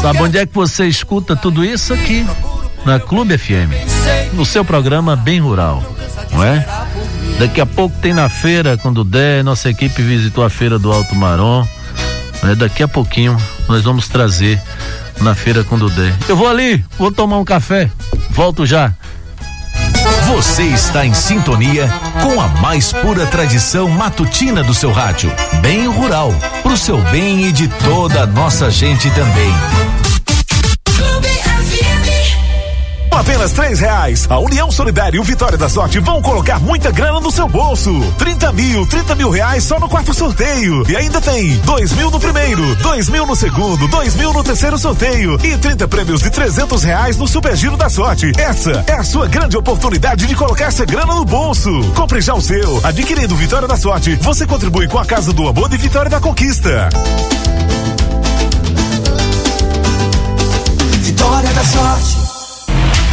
[0.03, 2.27] Sabe onde é que você escuta tudo isso aqui?
[2.85, 3.73] Na Clube FM.
[4.35, 5.83] No seu programa Bem Rural,
[6.33, 6.67] não é?
[7.39, 11.15] Daqui a pouco tem na feira, quando der, nossa equipe visitou a feira do Alto
[11.15, 11.67] Marom.
[12.43, 12.55] Né?
[12.55, 13.37] Daqui a pouquinho
[13.69, 14.61] nós vamos trazer
[15.21, 16.15] na feira quando der.
[16.29, 17.91] Eu vou ali, vou tomar um café.
[18.31, 18.93] Volto já.
[20.27, 21.89] Você está em sintonia
[22.23, 25.33] com a mais pura tradição matutina do seu rádio.
[25.61, 29.53] Bem rural, pro seu bem e de toda a nossa gente também.
[33.21, 37.21] Apenas três reais, a União Solidária e o Vitória da Sorte vão colocar muita grana
[37.21, 37.93] no seu bolso.
[38.17, 40.83] 30 mil, 30 mil reais só no quarto sorteio.
[40.89, 44.79] E ainda tem dois mil no primeiro, dois mil no segundo, dois mil no terceiro
[44.79, 48.33] sorteio e 30 prêmios de 300 reais no Super Giro da Sorte.
[48.39, 51.71] Essa é a sua grande oportunidade de colocar essa grana no bolso.
[51.95, 52.81] Compre já o seu.
[52.83, 56.89] Adquirindo Vitória da Sorte, você contribui com a Casa do Amor de Vitória da Conquista.
[61.03, 62.20] Vitória da sorte.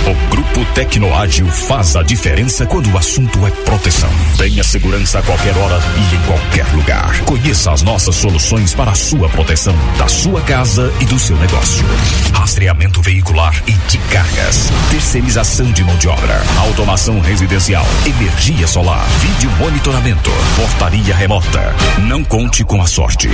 [0.08, 4.10] O Grupo Tecnoágil faz a diferença quando o assunto é proteção.
[4.38, 7.20] Tenha segurança a qualquer hora e em qualquer lugar.
[7.26, 11.86] Conheça as nossas soluções para a sua proteção, da sua casa e do seu negócio.
[12.34, 14.72] Rastreamento veicular e de cargas.
[14.90, 16.42] Terceirização de mão de obra.
[16.58, 17.86] Automação residencial.
[18.06, 19.06] Energia solar.
[19.20, 20.32] Vídeo monitoramento.
[20.56, 21.76] Portaria remota.
[22.04, 23.30] Não conte com a sorte.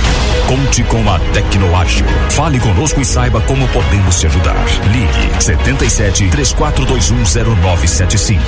[0.48, 2.06] Conte com a Tecnoágil.
[2.30, 4.66] Fale conosco e saiba como podemos te ajudar.
[4.90, 6.24] Ligue 77
[6.72, 8.40] 34210975.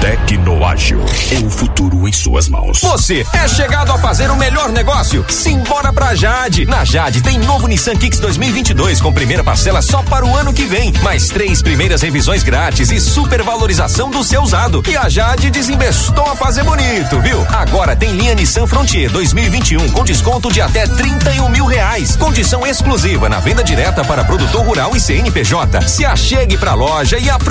[0.00, 1.04] Tecnoágil.
[1.30, 2.80] É o futuro em suas mãos.
[2.80, 5.24] Você é chegado a fazer o melhor negócio?
[5.28, 6.64] Simbora pra Jade.
[6.64, 10.64] Na Jade tem novo Nissan Kicks 2022 com primeira parcela só para o ano que
[10.64, 14.82] vem, mais três primeiras revisões grátis e supervalorização do seu usado.
[14.88, 17.46] E a Jade desinvestou a fazer bonito, viu?
[17.50, 22.16] Agora tem linha Nissan Frontier 2021 com desconto de até 31 mil reais.
[22.16, 25.86] Condição exclusiva na venda direta para produtor rural e CNPJ.
[25.86, 27.49] Se achegue pra loja e aproveite.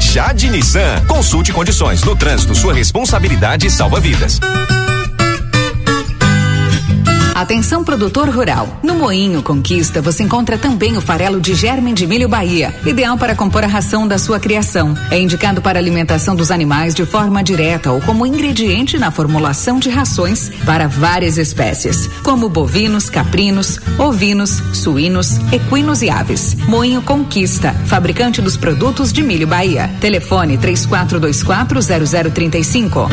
[0.00, 1.04] Jade Nissan.
[1.06, 2.02] Consulte condições.
[2.02, 4.40] No trânsito, sua responsabilidade salva vidas.
[7.34, 8.68] Atenção produtor rural.
[8.82, 13.34] No Moinho Conquista você encontra também o farelo de germen de milho Bahia, ideal para
[13.34, 14.94] compor a ração da sua criação.
[15.10, 19.88] É indicado para alimentação dos animais de forma direta ou como ingrediente na formulação de
[19.88, 26.54] rações para várias espécies, como bovinos, caprinos, ovinos, suínos, equinos e aves.
[26.66, 29.88] Moinho Conquista, fabricante dos produtos de milho Bahia.
[30.00, 33.08] Telefone 34240035.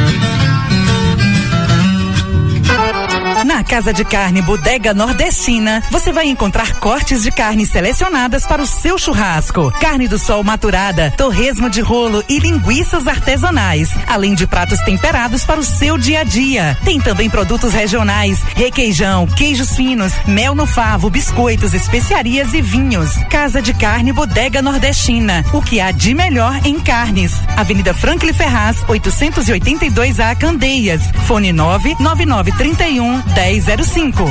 [3.46, 8.66] Na Casa de Carne Bodega Nordestina, você vai encontrar cortes de carne selecionadas para o
[8.66, 14.80] seu churrasco, carne do sol maturada, torresmo de rolo e linguiças artesanais, além de pratos
[14.80, 16.78] temperados para o seu dia a dia.
[16.84, 23.18] Tem também produtos regionais, requeijão, queijos finos, mel no favo, biscoitos, especiarias e vinhos.
[23.30, 27.34] Casa de Carne Bodega Nordestina, o que há de melhor em carnes.
[27.56, 31.02] Avenida Franklin Ferraz, 882A Candeias.
[31.28, 34.24] Fone 99931 1005.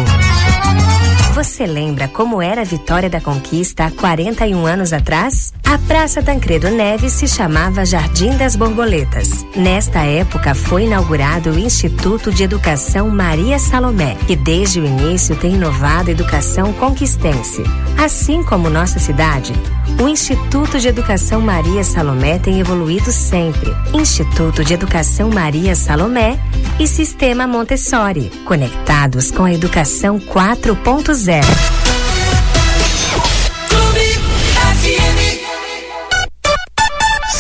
[1.34, 5.52] Você lembra como era a Vitória da Conquista há 41 anos atrás?
[5.64, 9.44] A Praça Tancredo Neves se chamava Jardim das Borboletas.
[9.54, 15.56] Nesta época foi inaugurado o Instituto de Educação Maria Salomé, que desde o início tem
[15.56, 17.62] inovado a educação conquistense.
[18.02, 19.52] Assim como nossa cidade,
[20.00, 23.74] o Instituto de Educação Maria Salomé tem evoluído sempre.
[23.94, 26.38] Instituto de Educação Maria Salomé
[26.78, 31.42] e Sistema Montessori, conectados com a educação 4.0.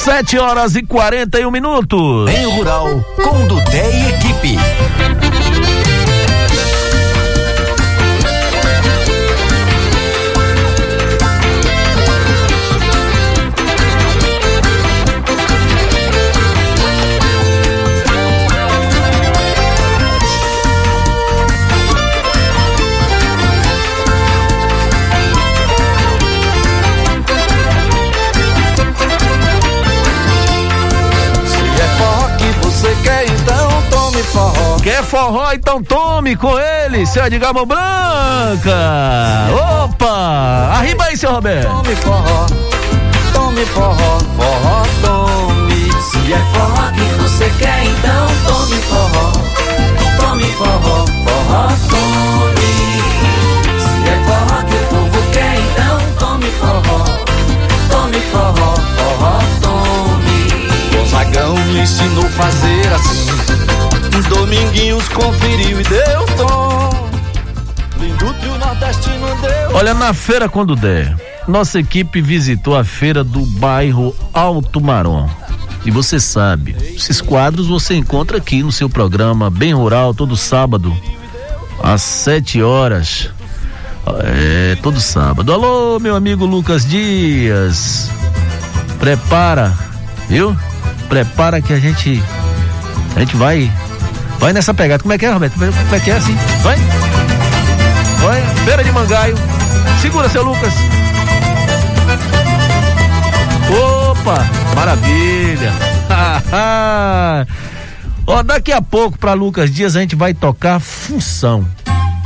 [0.06, 2.26] Sete horas e 41 minutos.
[2.26, 4.56] Bem Rural, com Dudé e equipe.
[34.86, 35.50] Quer forró?
[35.52, 38.70] Então tome com ele, seu Edgar Mão Branca.
[39.82, 40.76] Opa!
[40.78, 41.68] Arriba aí, seu Roberto.
[41.68, 42.46] Tome forró,
[43.32, 45.90] tome forró, forró tome.
[46.00, 49.32] Se é forró que você quer, então tome forró.
[50.20, 52.72] Tome forró, forró tome.
[53.80, 57.02] Se é forró que o povo quer, então tome forró.
[57.90, 60.96] Tome forró, forró tome.
[60.96, 63.45] Gonzagão me ensinou a fazer assim.
[64.24, 66.90] Dominguinhos conferiu e deu tom.
[68.00, 69.76] Lindo trio nordestino deu.
[69.76, 71.14] Olha, na feira quando der,
[71.46, 75.28] nossa equipe visitou a feira do bairro Alto Marom.
[75.84, 80.96] E você sabe, esses quadros você encontra aqui no seu programa Bem Rural, todo sábado,
[81.82, 83.30] às 7 horas.
[84.24, 85.52] É, todo sábado.
[85.52, 88.10] Alô, meu amigo Lucas Dias.
[88.98, 89.76] Prepara,
[90.28, 90.56] viu?
[91.08, 92.22] Prepara que a gente.
[93.14, 93.70] A gente vai.
[94.38, 95.02] Vai nessa pegada.
[95.02, 95.54] Como é que é, Roberto?
[95.54, 96.36] Como é que é assim?
[96.62, 96.76] Vai?
[98.20, 99.34] Vai, feira de mangaio.
[100.00, 100.72] Segura, seu Lucas.
[103.70, 105.72] Opa, maravilha.
[108.26, 111.66] Ó, daqui a pouco para Lucas Dias a gente vai tocar Função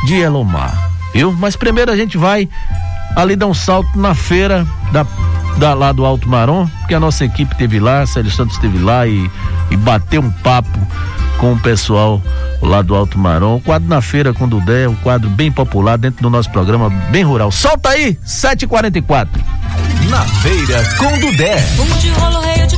[0.07, 1.33] de Elomar, viu?
[1.33, 2.49] Mas primeiro a gente vai
[3.15, 5.07] ali dar um salto na feira da,
[5.59, 9.07] da lá do Alto Marom, que a nossa equipe teve lá, Célio Santos esteve lá
[9.07, 9.31] e,
[9.71, 10.79] e bateu um papo
[11.41, 12.23] com o pessoal
[12.61, 13.57] lá do Alto Marom.
[13.57, 16.91] O quadro na feira com o Dudé, um quadro bem popular dentro do nosso programa
[17.11, 17.51] bem rural.
[17.51, 19.29] Solta aí, 7h44.
[20.11, 21.59] Na feira com Dudé.
[21.77, 22.77] Fumo de rolo, reio de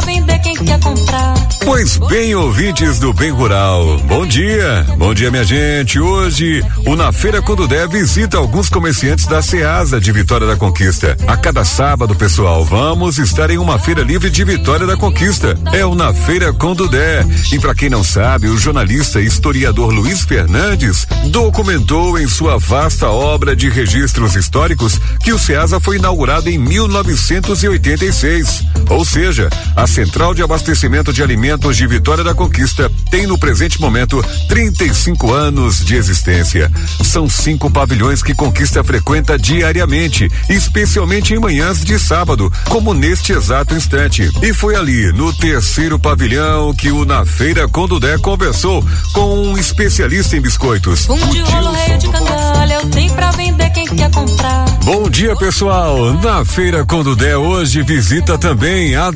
[0.00, 1.34] vender quem quer comprar.
[1.64, 6.00] Pois bem, ouvintes do Bem Rural, bom dia, bom dia minha gente.
[6.00, 11.16] Hoje, o Na Feira Condudé visita alguns comerciantes da Ceasa de Vitória da Conquista.
[11.26, 15.56] A cada sábado, pessoal, vamos estar em uma feira livre de Vitória da Conquista.
[15.72, 17.24] É o Na Feira Condudé.
[17.52, 23.08] E para quem não sabe, o jornalista e historiador Luiz Fernandes documentou em sua vasta
[23.08, 28.64] obra de registros históricos que o Ceasa foi inaugurado em 1986.
[28.88, 33.80] Ou seja, a Central de Abastecimento de Alimentos de Vitória da Conquista tem no presente
[33.80, 36.70] momento 35 anos de existência.
[37.02, 43.74] São cinco pavilhões que Conquista frequenta diariamente, especialmente em manhãs de sábado, como neste exato
[43.74, 44.30] instante.
[44.40, 50.36] E foi ali, no terceiro pavilhão, que o Na Feira Condudé conversou com um especialista
[50.36, 51.06] em biscoitos.
[51.06, 54.66] Fumo de rolo, reio de cangalha, eu tenho pra vender quem quer comprar.
[54.84, 56.14] Bom dia, pessoal.
[56.22, 59.10] Na Feira Condudé hoje visita também a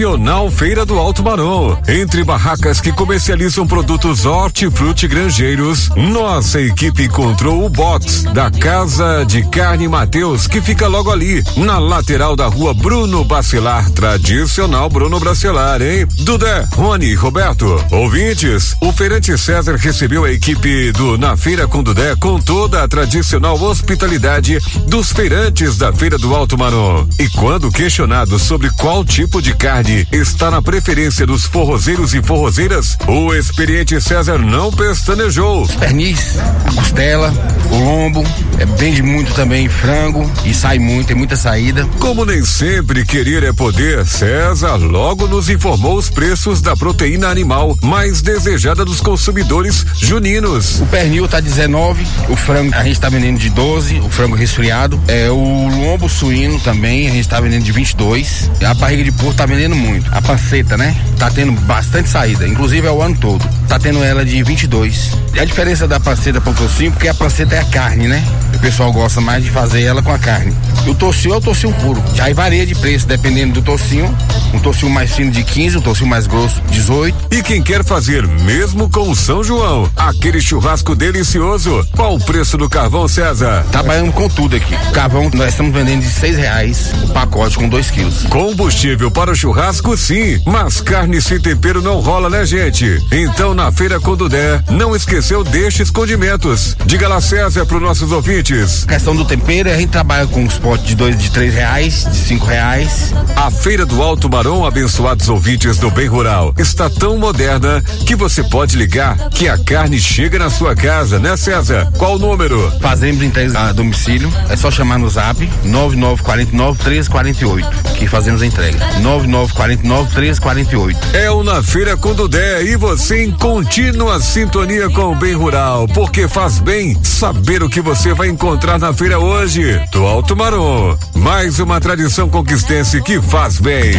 [0.00, 1.76] tradicional Feira do Alto Marom.
[1.86, 9.42] Entre barracas que comercializam produtos hortifruti granjeiros, nossa equipe encontrou o box da Casa de
[9.50, 15.82] Carne Mateus, que fica logo ali, na lateral da rua Bruno Bacelar, tradicional Bruno Bacelar,
[15.82, 16.06] hein?
[16.20, 22.16] Dudé, Rony, Roberto, ouvintes, o feirante César recebeu a equipe do Na Feira com Dudé
[22.16, 27.06] com toda a tradicional hospitalidade dos feirantes da Feira do Alto Marom.
[27.18, 32.22] E quando questionado sobre qual tipo de carne carne está na preferência dos forrozeiros e
[32.22, 35.66] forrozeiras, o experiente César não pestanejou.
[35.78, 37.32] Pernis, a costela,
[37.70, 38.22] o lombo,
[38.58, 41.86] é, vende muito também frango e sai muito, tem muita saída.
[41.98, 47.76] Como nem sempre querer é poder, César logo nos informou os preços da proteína animal
[47.82, 50.80] mais desejada dos consumidores juninos.
[50.80, 55.00] O pernil tá 19, o frango a gente tá vendendo de 12, o frango resfriado.
[55.08, 58.50] É o lombo suíno também, a gente tá vendendo de 22.
[58.62, 60.08] A barriga de porco tá vendendo muito.
[60.12, 60.96] A panceta, né?
[61.18, 63.44] Tá tendo bastante saída, inclusive é o ano todo.
[63.68, 65.10] Tá tendo ela de 22.
[65.34, 68.24] E a diferença da panceta pro tocinho, porque a panceta é a carne, né?
[68.60, 70.54] O pessoal gosta mais de fazer ela com a carne.
[70.84, 72.04] E o tocinho é o tocinho puro.
[72.14, 74.14] Já aí varia de preço, dependendo do tocinho.
[74.52, 77.16] Um tocinho mais fino de 15, um tocinho mais grosso 18.
[77.30, 82.58] E quem quer fazer mesmo com o São João, aquele churrasco delicioso, qual o preço
[82.58, 83.64] do carvão, César?
[83.72, 84.74] Trabalhando com tudo aqui.
[84.74, 88.24] O carvão nós estamos vendendo de seis reais o pacote com 2 quilos.
[88.24, 92.98] Combustível para o churrasco, sim, mas carne sem tempero não rola, né, gente?
[93.10, 96.76] Então, na feira quando der, não esqueceu destes condimentos.
[96.84, 98.49] Diga lá, César, para os nossos ouvintes.
[98.50, 102.04] A questão do tempero, a gente trabalha com os potes de dois, de três reais,
[102.10, 103.14] de cinco reais.
[103.36, 108.42] A Feira do Alto Barão, abençoados ouvintes do Bem Rural, está tão moderna que você
[108.42, 111.92] pode ligar que a carne chega na sua casa, né, César?
[111.96, 112.72] Qual o número?
[112.80, 118.78] Fazemos entrega a domicílio, é só chamar no zap 9949 1348 que fazemos a entrega.
[119.00, 121.16] 9949 1348.
[121.16, 125.86] É o Na Feira quando der e você em contínua sintonia com o Bem Rural,
[125.88, 128.39] porque faz bem saber o que você vai encontrar
[128.80, 129.78] na feira hoje.
[129.92, 133.92] Do Alto Marom, mais uma tradição conquistense que faz bem.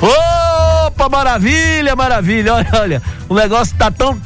[0.00, 2.54] Opa, maravilha, maravilha.
[2.54, 4.18] Olha, olha, o negócio tá tão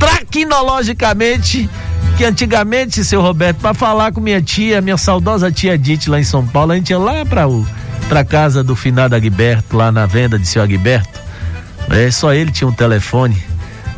[0.00, 1.70] traquinologicamente
[2.16, 6.24] que antigamente, seu Roberto, para falar com minha tia, minha saudosa tia Dite lá em
[6.24, 7.64] São Paulo, a gente ia lá para o
[8.08, 11.19] pra casa do finado Agberto, lá na venda de seu Agberto.
[11.88, 13.36] É, só ele tinha um telefone.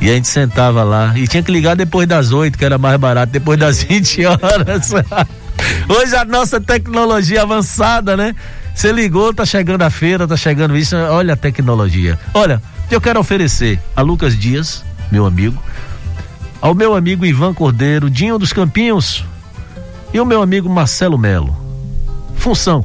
[0.01, 1.13] E a gente sentava lá.
[1.17, 4.91] E tinha que ligar depois das oito, que era mais barato, depois das 20 horas.
[5.89, 8.35] Hoje a nossa tecnologia avançada, né?
[8.75, 10.97] Você ligou, tá chegando a feira, tá chegando isso.
[10.97, 12.19] Olha a tecnologia.
[12.35, 15.63] Olha, eu quero oferecer a Lucas Dias, meu amigo,
[16.61, 19.25] ao meu amigo Ivan Cordeiro, Dinho dos Campinhos
[20.13, 21.57] e o meu amigo Marcelo Melo.
[22.37, 22.85] Função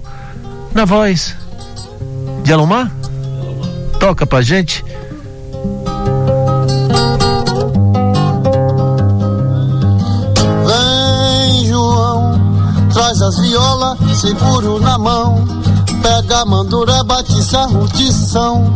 [0.74, 1.36] na voz
[2.44, 2.92] de Alomar?
[4.08, 4.86] Toca pra gente.
[10.66, 12.32] Vem, João,
[12.94, 15.46] traz as violas, seguro na mão.
[16.02, 18.74] Pega a mandura, bate sarrutição.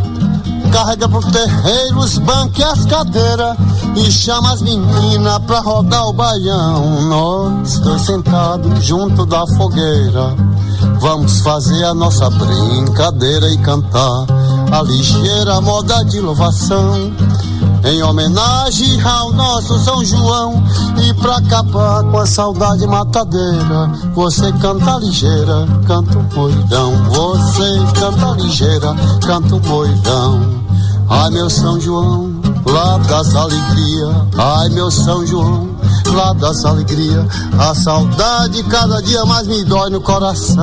[0.70, 3.56] Carrega pro terreiro os bancos e as cadeiras.
[3.96, 7.08] E chama as meninas pra rodar o baião.
[7.08, 10.36] Nós dois sentados junto da fogueira.
[11.00, 14.26] Vamos fazer a nossa brincadeira e cantar
[14.72, 17.12] a ligeira moda de louvação.
[17.84, 20.62] Em homenagem ao nosso São João
[21.04, 26.92] e pra acabar com a saudade matadeira, você canta ligeira, canta o moidão.
[27.10, 28.94] Você canta ligeira,
[29.26, 30.40] canta o moidão.
[31.10, 32.32] Ai meu São João,
[32.64, 34.14] lá das alegrias.
[34.38, 35.68] Ai meu São João,
[36.14, 37.26] lá das alegrias.
[37.58, 40.62] A saudade cada dia mais me dói no coração.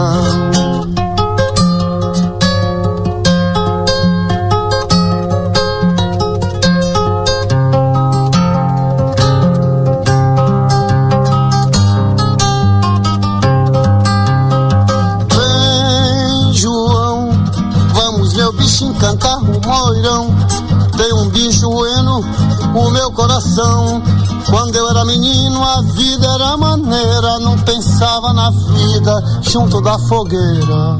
[23.19, 24.01] Coração.
[24.49, 27.39] Quando eu era menino, a vida era maneira.
[27.39, 30.97] Não pensava na vida junto da fogueira.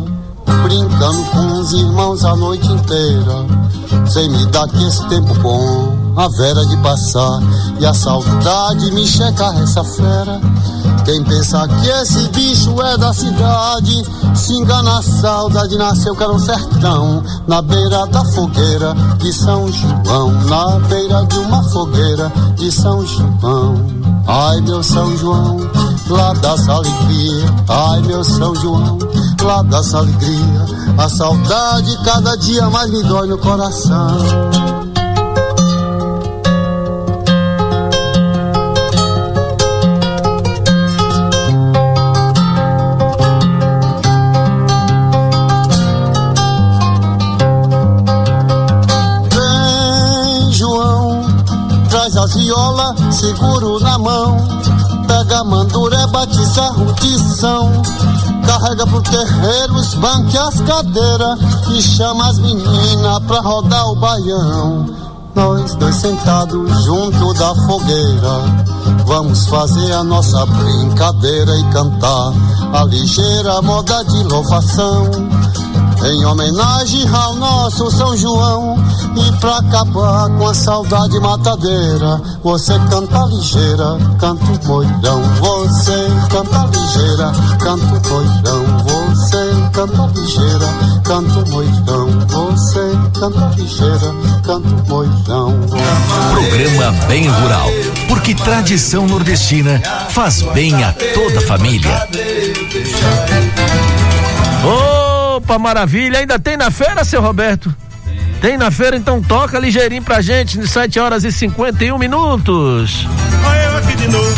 [0.64, 3.46] Brincando com os irmãos a noite inteira.
[4.06, 7.40] Sem me dar que esse tempo bom, a vera de passar.
[7.80, 10.42] E a saudade me checa essa fera.
[11.10, 14.04] Quem pensa que esse bicho é da cidade,
[14.36, 19.72] se engana a saudade, nasceu que era um sertão, na beira da fogueira de São
[19.72, 23.84] João, na beira de uma fogueira de São João.
[24.28, 25.58] Ai meu São João,
[26.10, 29.00] lá das alegrias, ai meu São João,
[29.42, 34.16] lá das alegrias, a saudade cada dia mais me dói no coração.
[53.12, 54.38] Seguro na mão.
[55.08, 57.72] Pega a mandureba, batiza a rudição.
[58.46, 61.40] Carrega pro terreiro os bancos e as cadeiras
[61.70, 64.86] e chama as meninas pra rodar o baião.
[65.36, 68.42] Nós dois sentados junto da fogueira,
[69.06, 72.34] vamos fazer a nossa brincadeira e cantar
[72.74, 75.10] a ligeira moda de louvação.
[76.04, 78.78] Em homenagem ao nosso São João
[79.18, 87.32] E pra acabar com a saudade matadeira Você canta ligeira, canta moirão Você canta ligeira,
[87.60, 95.60] canta moirão Você canta ligeira, canta moirão Você canta ligeira, canta moirão
[96.32, 97.70] Programa Bem Rural,
[98.08, 102.08] porque tradição nordestina faz bem a toda a família.
[105.50, 106.20] Opa, maravilha!
[106.20, 107.76] Ainda tem na feira, seu Roberto?
[108.40, 113.08] Tem na feira, então toca ligeirinho pra gente, de 7 horas e 51 minutos.
[113.44, 114.30] Olha eu aqui de novo.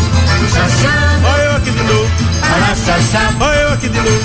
[1.26, 2.08] Olha eu aqui de novo.
[2.48, 3.61] Olha eu aqui de novo.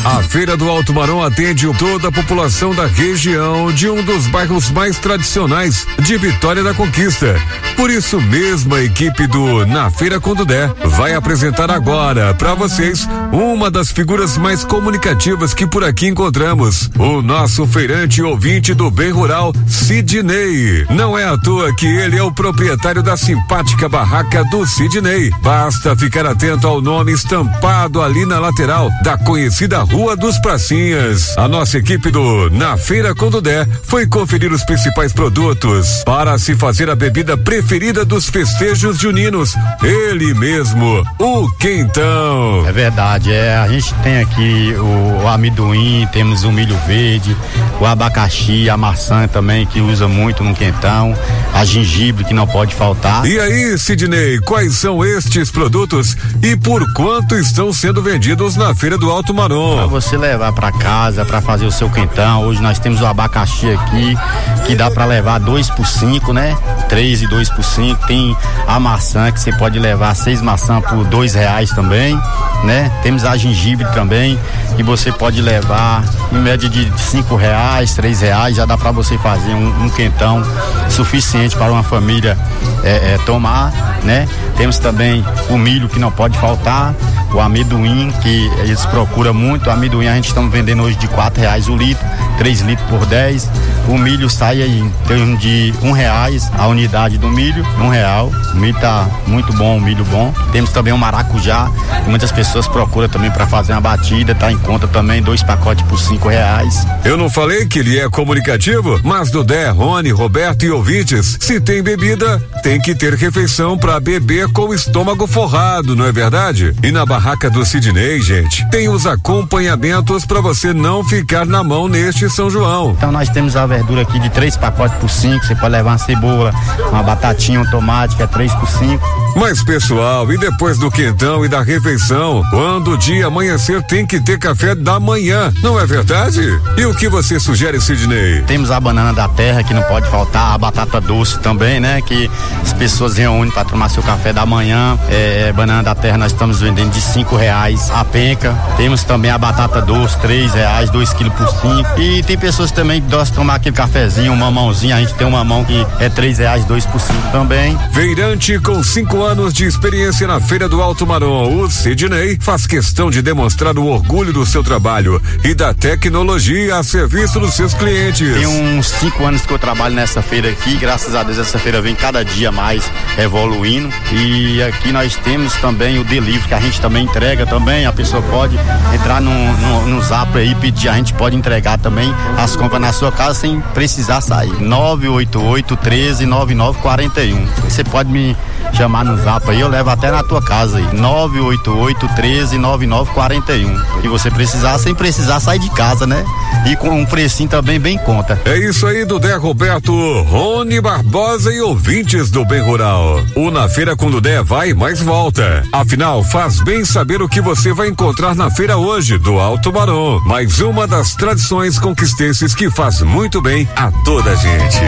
[0.04, 4.70] A Feira do Alto Marão atende toda a população da região de um dos bairros
[4.72, 7.40] mais tradicionais de Vitória da Conquista.
[7.76, 13.06] Por isso mesmo a equipe do Na Feira Quando Der vai apresentar agora para vocês
[13.30, 19.10] uma das figuras mais comunicativas que por aqui encontramos, o nosso feirante ouvinte do bem
[19.10, 20.86] rural, Sidney.
[20.90, 25.30] Não é à toa que ele é o proprietário da simpática barraca do Sidney.
[25.42, 31.36] Basta ficar atento ao nome estampado ali na lateral da conhecida Rua dos Pracinhas.
[31.36, 36.54] A nossa equipe do Na Feira Quando Der foi conferir os principais produtos para se
[36.54, 39.54] fazer a bebida preferida dos festejos juninos.
[39.82, 42.66] Ele mesmo, o quentão.
[42.66, 47.36] É verdade, é, a gente tem aqui o, o amendoim, temos o milho verde,
[47.78, 51.14] o abacaxi, a maçã também que usa muito no quentão,
[51.52, 53.26] a gengibre que não pode faltar.
[53.26, 58.96] E aí, Sidney, quais são estes produtos e por quanto estão sendo vendidos na Feira
[58.96, 59.88] do Alto Para Marom?
[59.88, 62.44] você levar para casa, para fazer o seu quentão.
[62.44, 64.16] Hoje nós temos o abacaxi aqui,
[64.64, 66.56] que dá para levar dois por cinco, né?
[66.88, 68.06] Três e dois por cinco.
[68.06, 68.36] Tem
[68.68, 72.16] a maçã, que você pode levar seis maçãs por dois reais também,
[72.62, 72.92] né?
[73.02, 74.38] Temos a gengibre também,
[74.76, 78.54] que você pode levar em média de cinco reais, três reais.
[78.54, 80.40] Já dá para você fazer um, um quentão
[80.88, 82.38] suficiente para uma família
[82.84, 83.72] é, é, tomar,
[84.04, 84.28] né?
[84.56, 86.94] Temos também o milho que não pode faltar,
[87.34, 89.68] o amendoim que eles procuram muito.
[89.68, 92.04] O amendoim a gente está vendendo hoje de quatro reais o litro,
[92.38, 93.48] três litros por dez.
[93.88, 98.30] O milho sai aí em torno de um reais a unidade do milho, um real.
[98.52, 100.34] O milho tá muito bom, o milho bom.
[100.52, 101.70] Temos também o maracujá,
[102.04, 105.84] que muitas pessoas procuram também para fazer uma batida, tá em conta também dois pacotes
[105.86, 106.86] por cinco reais.
[107.04, 111.60] Eu não falei que ele é comunicativo, mas do Dé, Rony, Roberto e ouvintes, se
[111.60, 116.74] tem bebida, tem que ter refeição para beber com o estômago forrado, não é verdade?
[116.82, 121.88] E na barraca do Sidney, gente, tem os acompanhamentos para você não ficar na mão
[121.88, 122.92] neste São João.
[122.96, 125.44] Então nós temos a verdura aqui de três pacotes por cinco.
[125.44, 126.52] Você pode levar uma cebola,
[126.90, 129.06] uma batatinha, um tomate, que é três por cinco.
[129.36, 134.18] Mas pessoal, e depois do quentão e da refeição, quando o dia amanhecer tem que
[134.18, 136.40] ter café da manhã, não é verdade?
[136.76, 138.42] E o que você sugere, Sidney?
[138.46, 142.00] Temos a banana da terra que não pode faltar, a batata doce também, né?
[142.00, 142.30] Que
[142.62, 144.98] as pessoas reúnem para tomar seu café da manhã.
[145.10, 148.54] É, banana da terra nós estamos vendendo de cinco reais a penca.
[148.76, 152.00] Temos também a batata doce, três reais, dois quilos por cinco.
[152.00, 154.94] E tem pessoas também que gostam de tomar aquele cafezinho, um mamãozinho.
[154.94, 157.78] A gente tem um mamão que é três reais, dois por cinco também.
[157.92, 163.10] Feirante com cinco anos de experiência na Feira do Alto Marom, o Sidney faz questão
[163.10, 168.34] de demonstrar o orgulho do seu trabalho e da tecnologia a serviço dos seus clientes.
[168.34, 171.80] Tem uns cinco anos que eu trabalho nessa feira aqui, graças a Deus essa feira
[171.80, 176.80] vem cada dia mais evoluindo e aqui nós temos também o delivery que a gente
[176.80, 178.56] também entrega também, a pessoa pode
[178.94, 182.92] entrar no, no, no zap aí pedir, a gente pode entregar também as compras na
[182.92, 184.52] sua casa sem precisar sair.
[184.60, 187.46] 988 13 9941.
[187.68, 188.36] Você pode me
[188.76, 190.84] chamar no zap aí, eu levo até na tua casa aí.
[190.92, 194.04] 988 13 9941.
[194.04, 196.24] E você precisar sem precisar sair de casa, né?
[196.66, 198.38] E com um precinho também bem em conta.
[198.44, 203.22] É isso aí do Dé Roberto, Rony Barbosa e ouvintes do Bem Rural.
[203.34, 205.62] O Na Feira quando der vai, mais volta.
[205.72, 210.20] Afinal, faz bem saber o que você vai encontrar na feira hoje do Alto Barão.
[210.26, 214.80] Mais uma das tradições conquistenses que faz muito bem a toda a gente.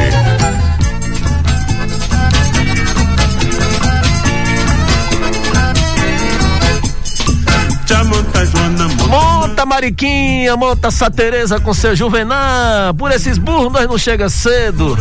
[9.58, 12.94] Monta Mariquinha, monta Sá Teresa com seu Juvená.
[12.96, 14.96] Por esses burros nós não chega cedo.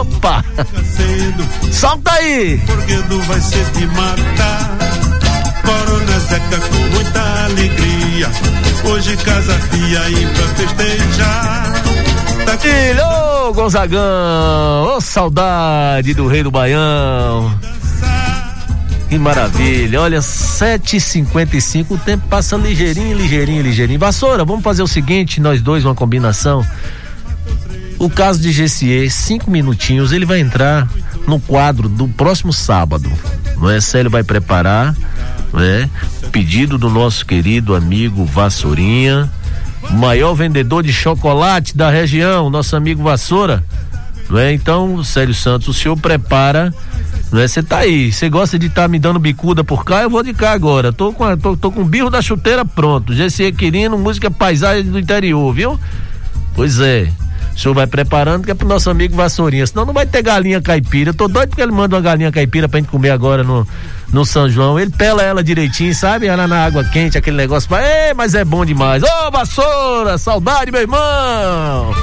[0.00, 0.44] Opa!
[1.72, 2.62] Solta aí!
[2.64, 4.78] Porque não vai ser de matar.
[5.64, 8.30] Coronas Zeca com muita alegria.
[8.84, 11.72] Hoje casa fia e pra festejar.
[12.46, 17.52] Tá Filho, ô Gonzagão, ô saudade do rei do Baião.
[19.08, 24.00] Que maravilha, olha, 7h55, o tempo passa ligeirinho, ligeirinho, ligeirinho.
[24.00, 26.66] Vassoura, vamos fazer o seguinte, nós dois, uma combinação.
[27.98, 30.88] O caso de GCE, cinco minutinhos, ele vai entrar
[31.26, 33.10] no quadro do próximo sábado.
[33.56, 33.80] Não é?
[33.80, 34.94] Célio vai preparar,
[35.52, 35.88] não é?
[36.32, 39.30] Pedido do nosso querido amigo Vassourinha,
[39.92, 43.64] maior vendedor de chocolate da região, nosso amigo Vassoura.
[44.28, 44.52] Não é?
[44.52, 46.72] Então, Célio Santos, o senhor prepara
[47.30, 47.48] não é?
[47.48, 50.22] Você tá aí, você gosta de estar tá me dando bicuda por cá, eu vou
[50.22, 50.92] de cá agora.
[50.92, 53.12] Tô com, a, tô, tô com o birro da chuteira pronto.
[53.12, 55.78] GC Quirino, música paisagem do interior, viu?
[56.54, 57.10] Pois é.
[57.54, 59.66] O senhor vai preparando que é pro nosso amigo Vassourinha.
[59.66, 61.10] Senão não vai ter galinha caipira.
[61.10, 63.66] Eu tô doido porque ele manda uma galinha caipira pra gente comer agora no,
[64.12, 64.78] no São João.
[64.78, 66.26] Ele pela ela direitinho, sabe?
[66.26, 67.74] Ela na água quente, aquele negócio.
[67.74, 69.02] Ei, mas é bom demais.
[69.02, 71.94] Ô, Vassoura, saudade, meu irmão!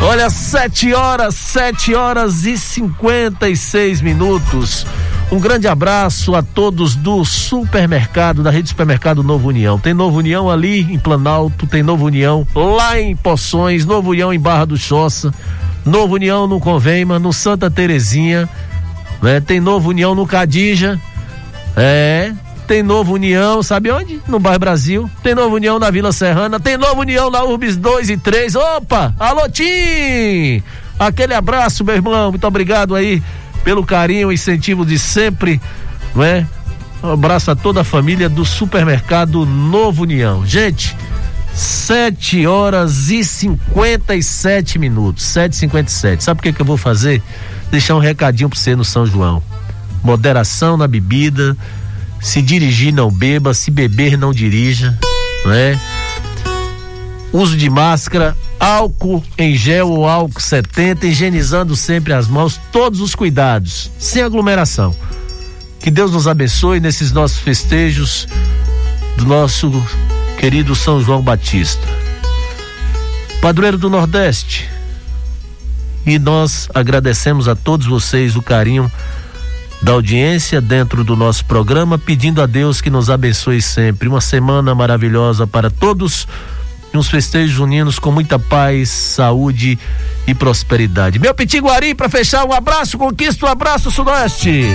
[0.00, 4.86] Olha, 7 horas, 7 horas e 56 minutos.
[5.30, 9.78] Um grande abraço a todos do supermercado, da rede supermercado Novo União.
[9.78, 14.38] Tem Novo União ali em Planalto, tem Novo União lá em Poções, Novo União em
[14.38, 15.32] Barra do Choça,
[15.86, 18.48] Novo União no Convema, no Santa Terezinha,
[19.22, 19.40] né?
[19.40, 21.00] Tem Novo União no Cadija,
[21.76, 22.32] é,
[22.72, 24.18] tem Novo União, sabe onde?
[24.26, 25.10] No bairro Brasil.
[25.22, 26.58] Tem Novo União na Vila Serrana.
[26.58, 28.56] Tem Novo União na Urbis 2 e 3.
[28.56, 29.14] Opa!
[29.20, 30.62] Alô, Tim!
[30.98, 32.30] Aquele abraço, meu irmão.
[32.30, 33.22] Muito obrigado aí
[33.62, 35.60] pelo carinho, incentivo de sempre,
[36.14, 36.46] não é?
[37.02, 40.46] Um abraço a toda a família do supermercado Novo União.
[40.46, 40.96] Gente,
[41.52, 45.24] 7 horas e 57 minutos.
[45.24, 47.22] 7 e 57 Sabe o que, que eu vou fazer?
[47.70, 49.42] Deixar um recadinho pra você no São João.
[50.02, 51.54] Moderação na bebida
[52.22, 53.52] se dirigir, não beba.
[53.52, 54.96] Se beber, não dirija.
[55.44, 55.78] Né?
[57.32, 63.14] Uso de máscara, álcool em gel ou álcool 70, higienizando sempre as mãos, todos os
[63.14, 64.94] cuidados, sem aglomeração.
[65.80, 68.28] Que Deus nos abençoe nesses nossos festejos
[69.16, 69.70] do nosso
[70.38, 71.86] querido São João Batista.
[73.40, 74.70] Padroeiro do Nordeste.
[76.06, 78.90] E nós agradecemos a todos vocês o carinho
[79.82, 84.08] da audiência dentro do nosso programa, pedindo a Deus que nos abençoe sempre.
[84.08, 86.26] Uma semana maravilhosa para todos
[86.94, 89.78] e uns festejos unidos com muita paz, saúde
[90.26, 91.18] e prosperidade.
[91.18, 94.66] Meu Pitiguari, para fechar, um abraço, conquista um abraço, Sudoeste.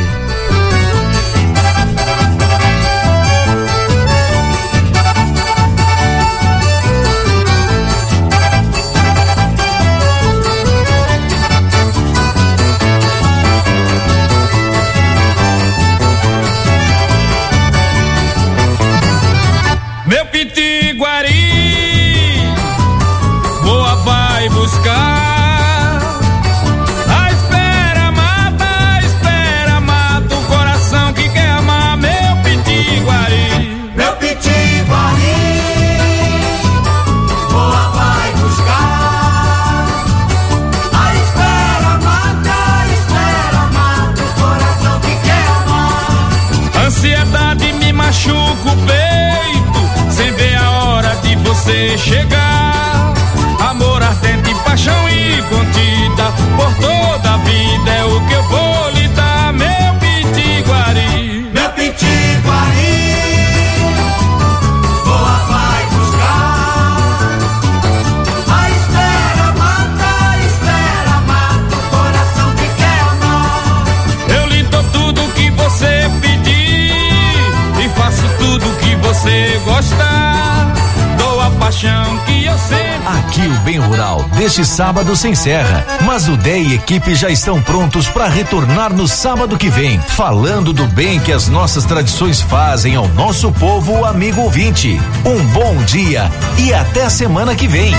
[83.38, 87.62] Aqui o Bem Rural deste sábado se encerra, mas o DEI e equipe já estão
[87.62, 92.96] prontos para retornar no sábado que vem, falando do bem que as nossas tradições fazem
[92.96, 95.00] ao nosso povo amigo ouvinte.
[95.24, 97.94] Um bom dia e até semana que vem.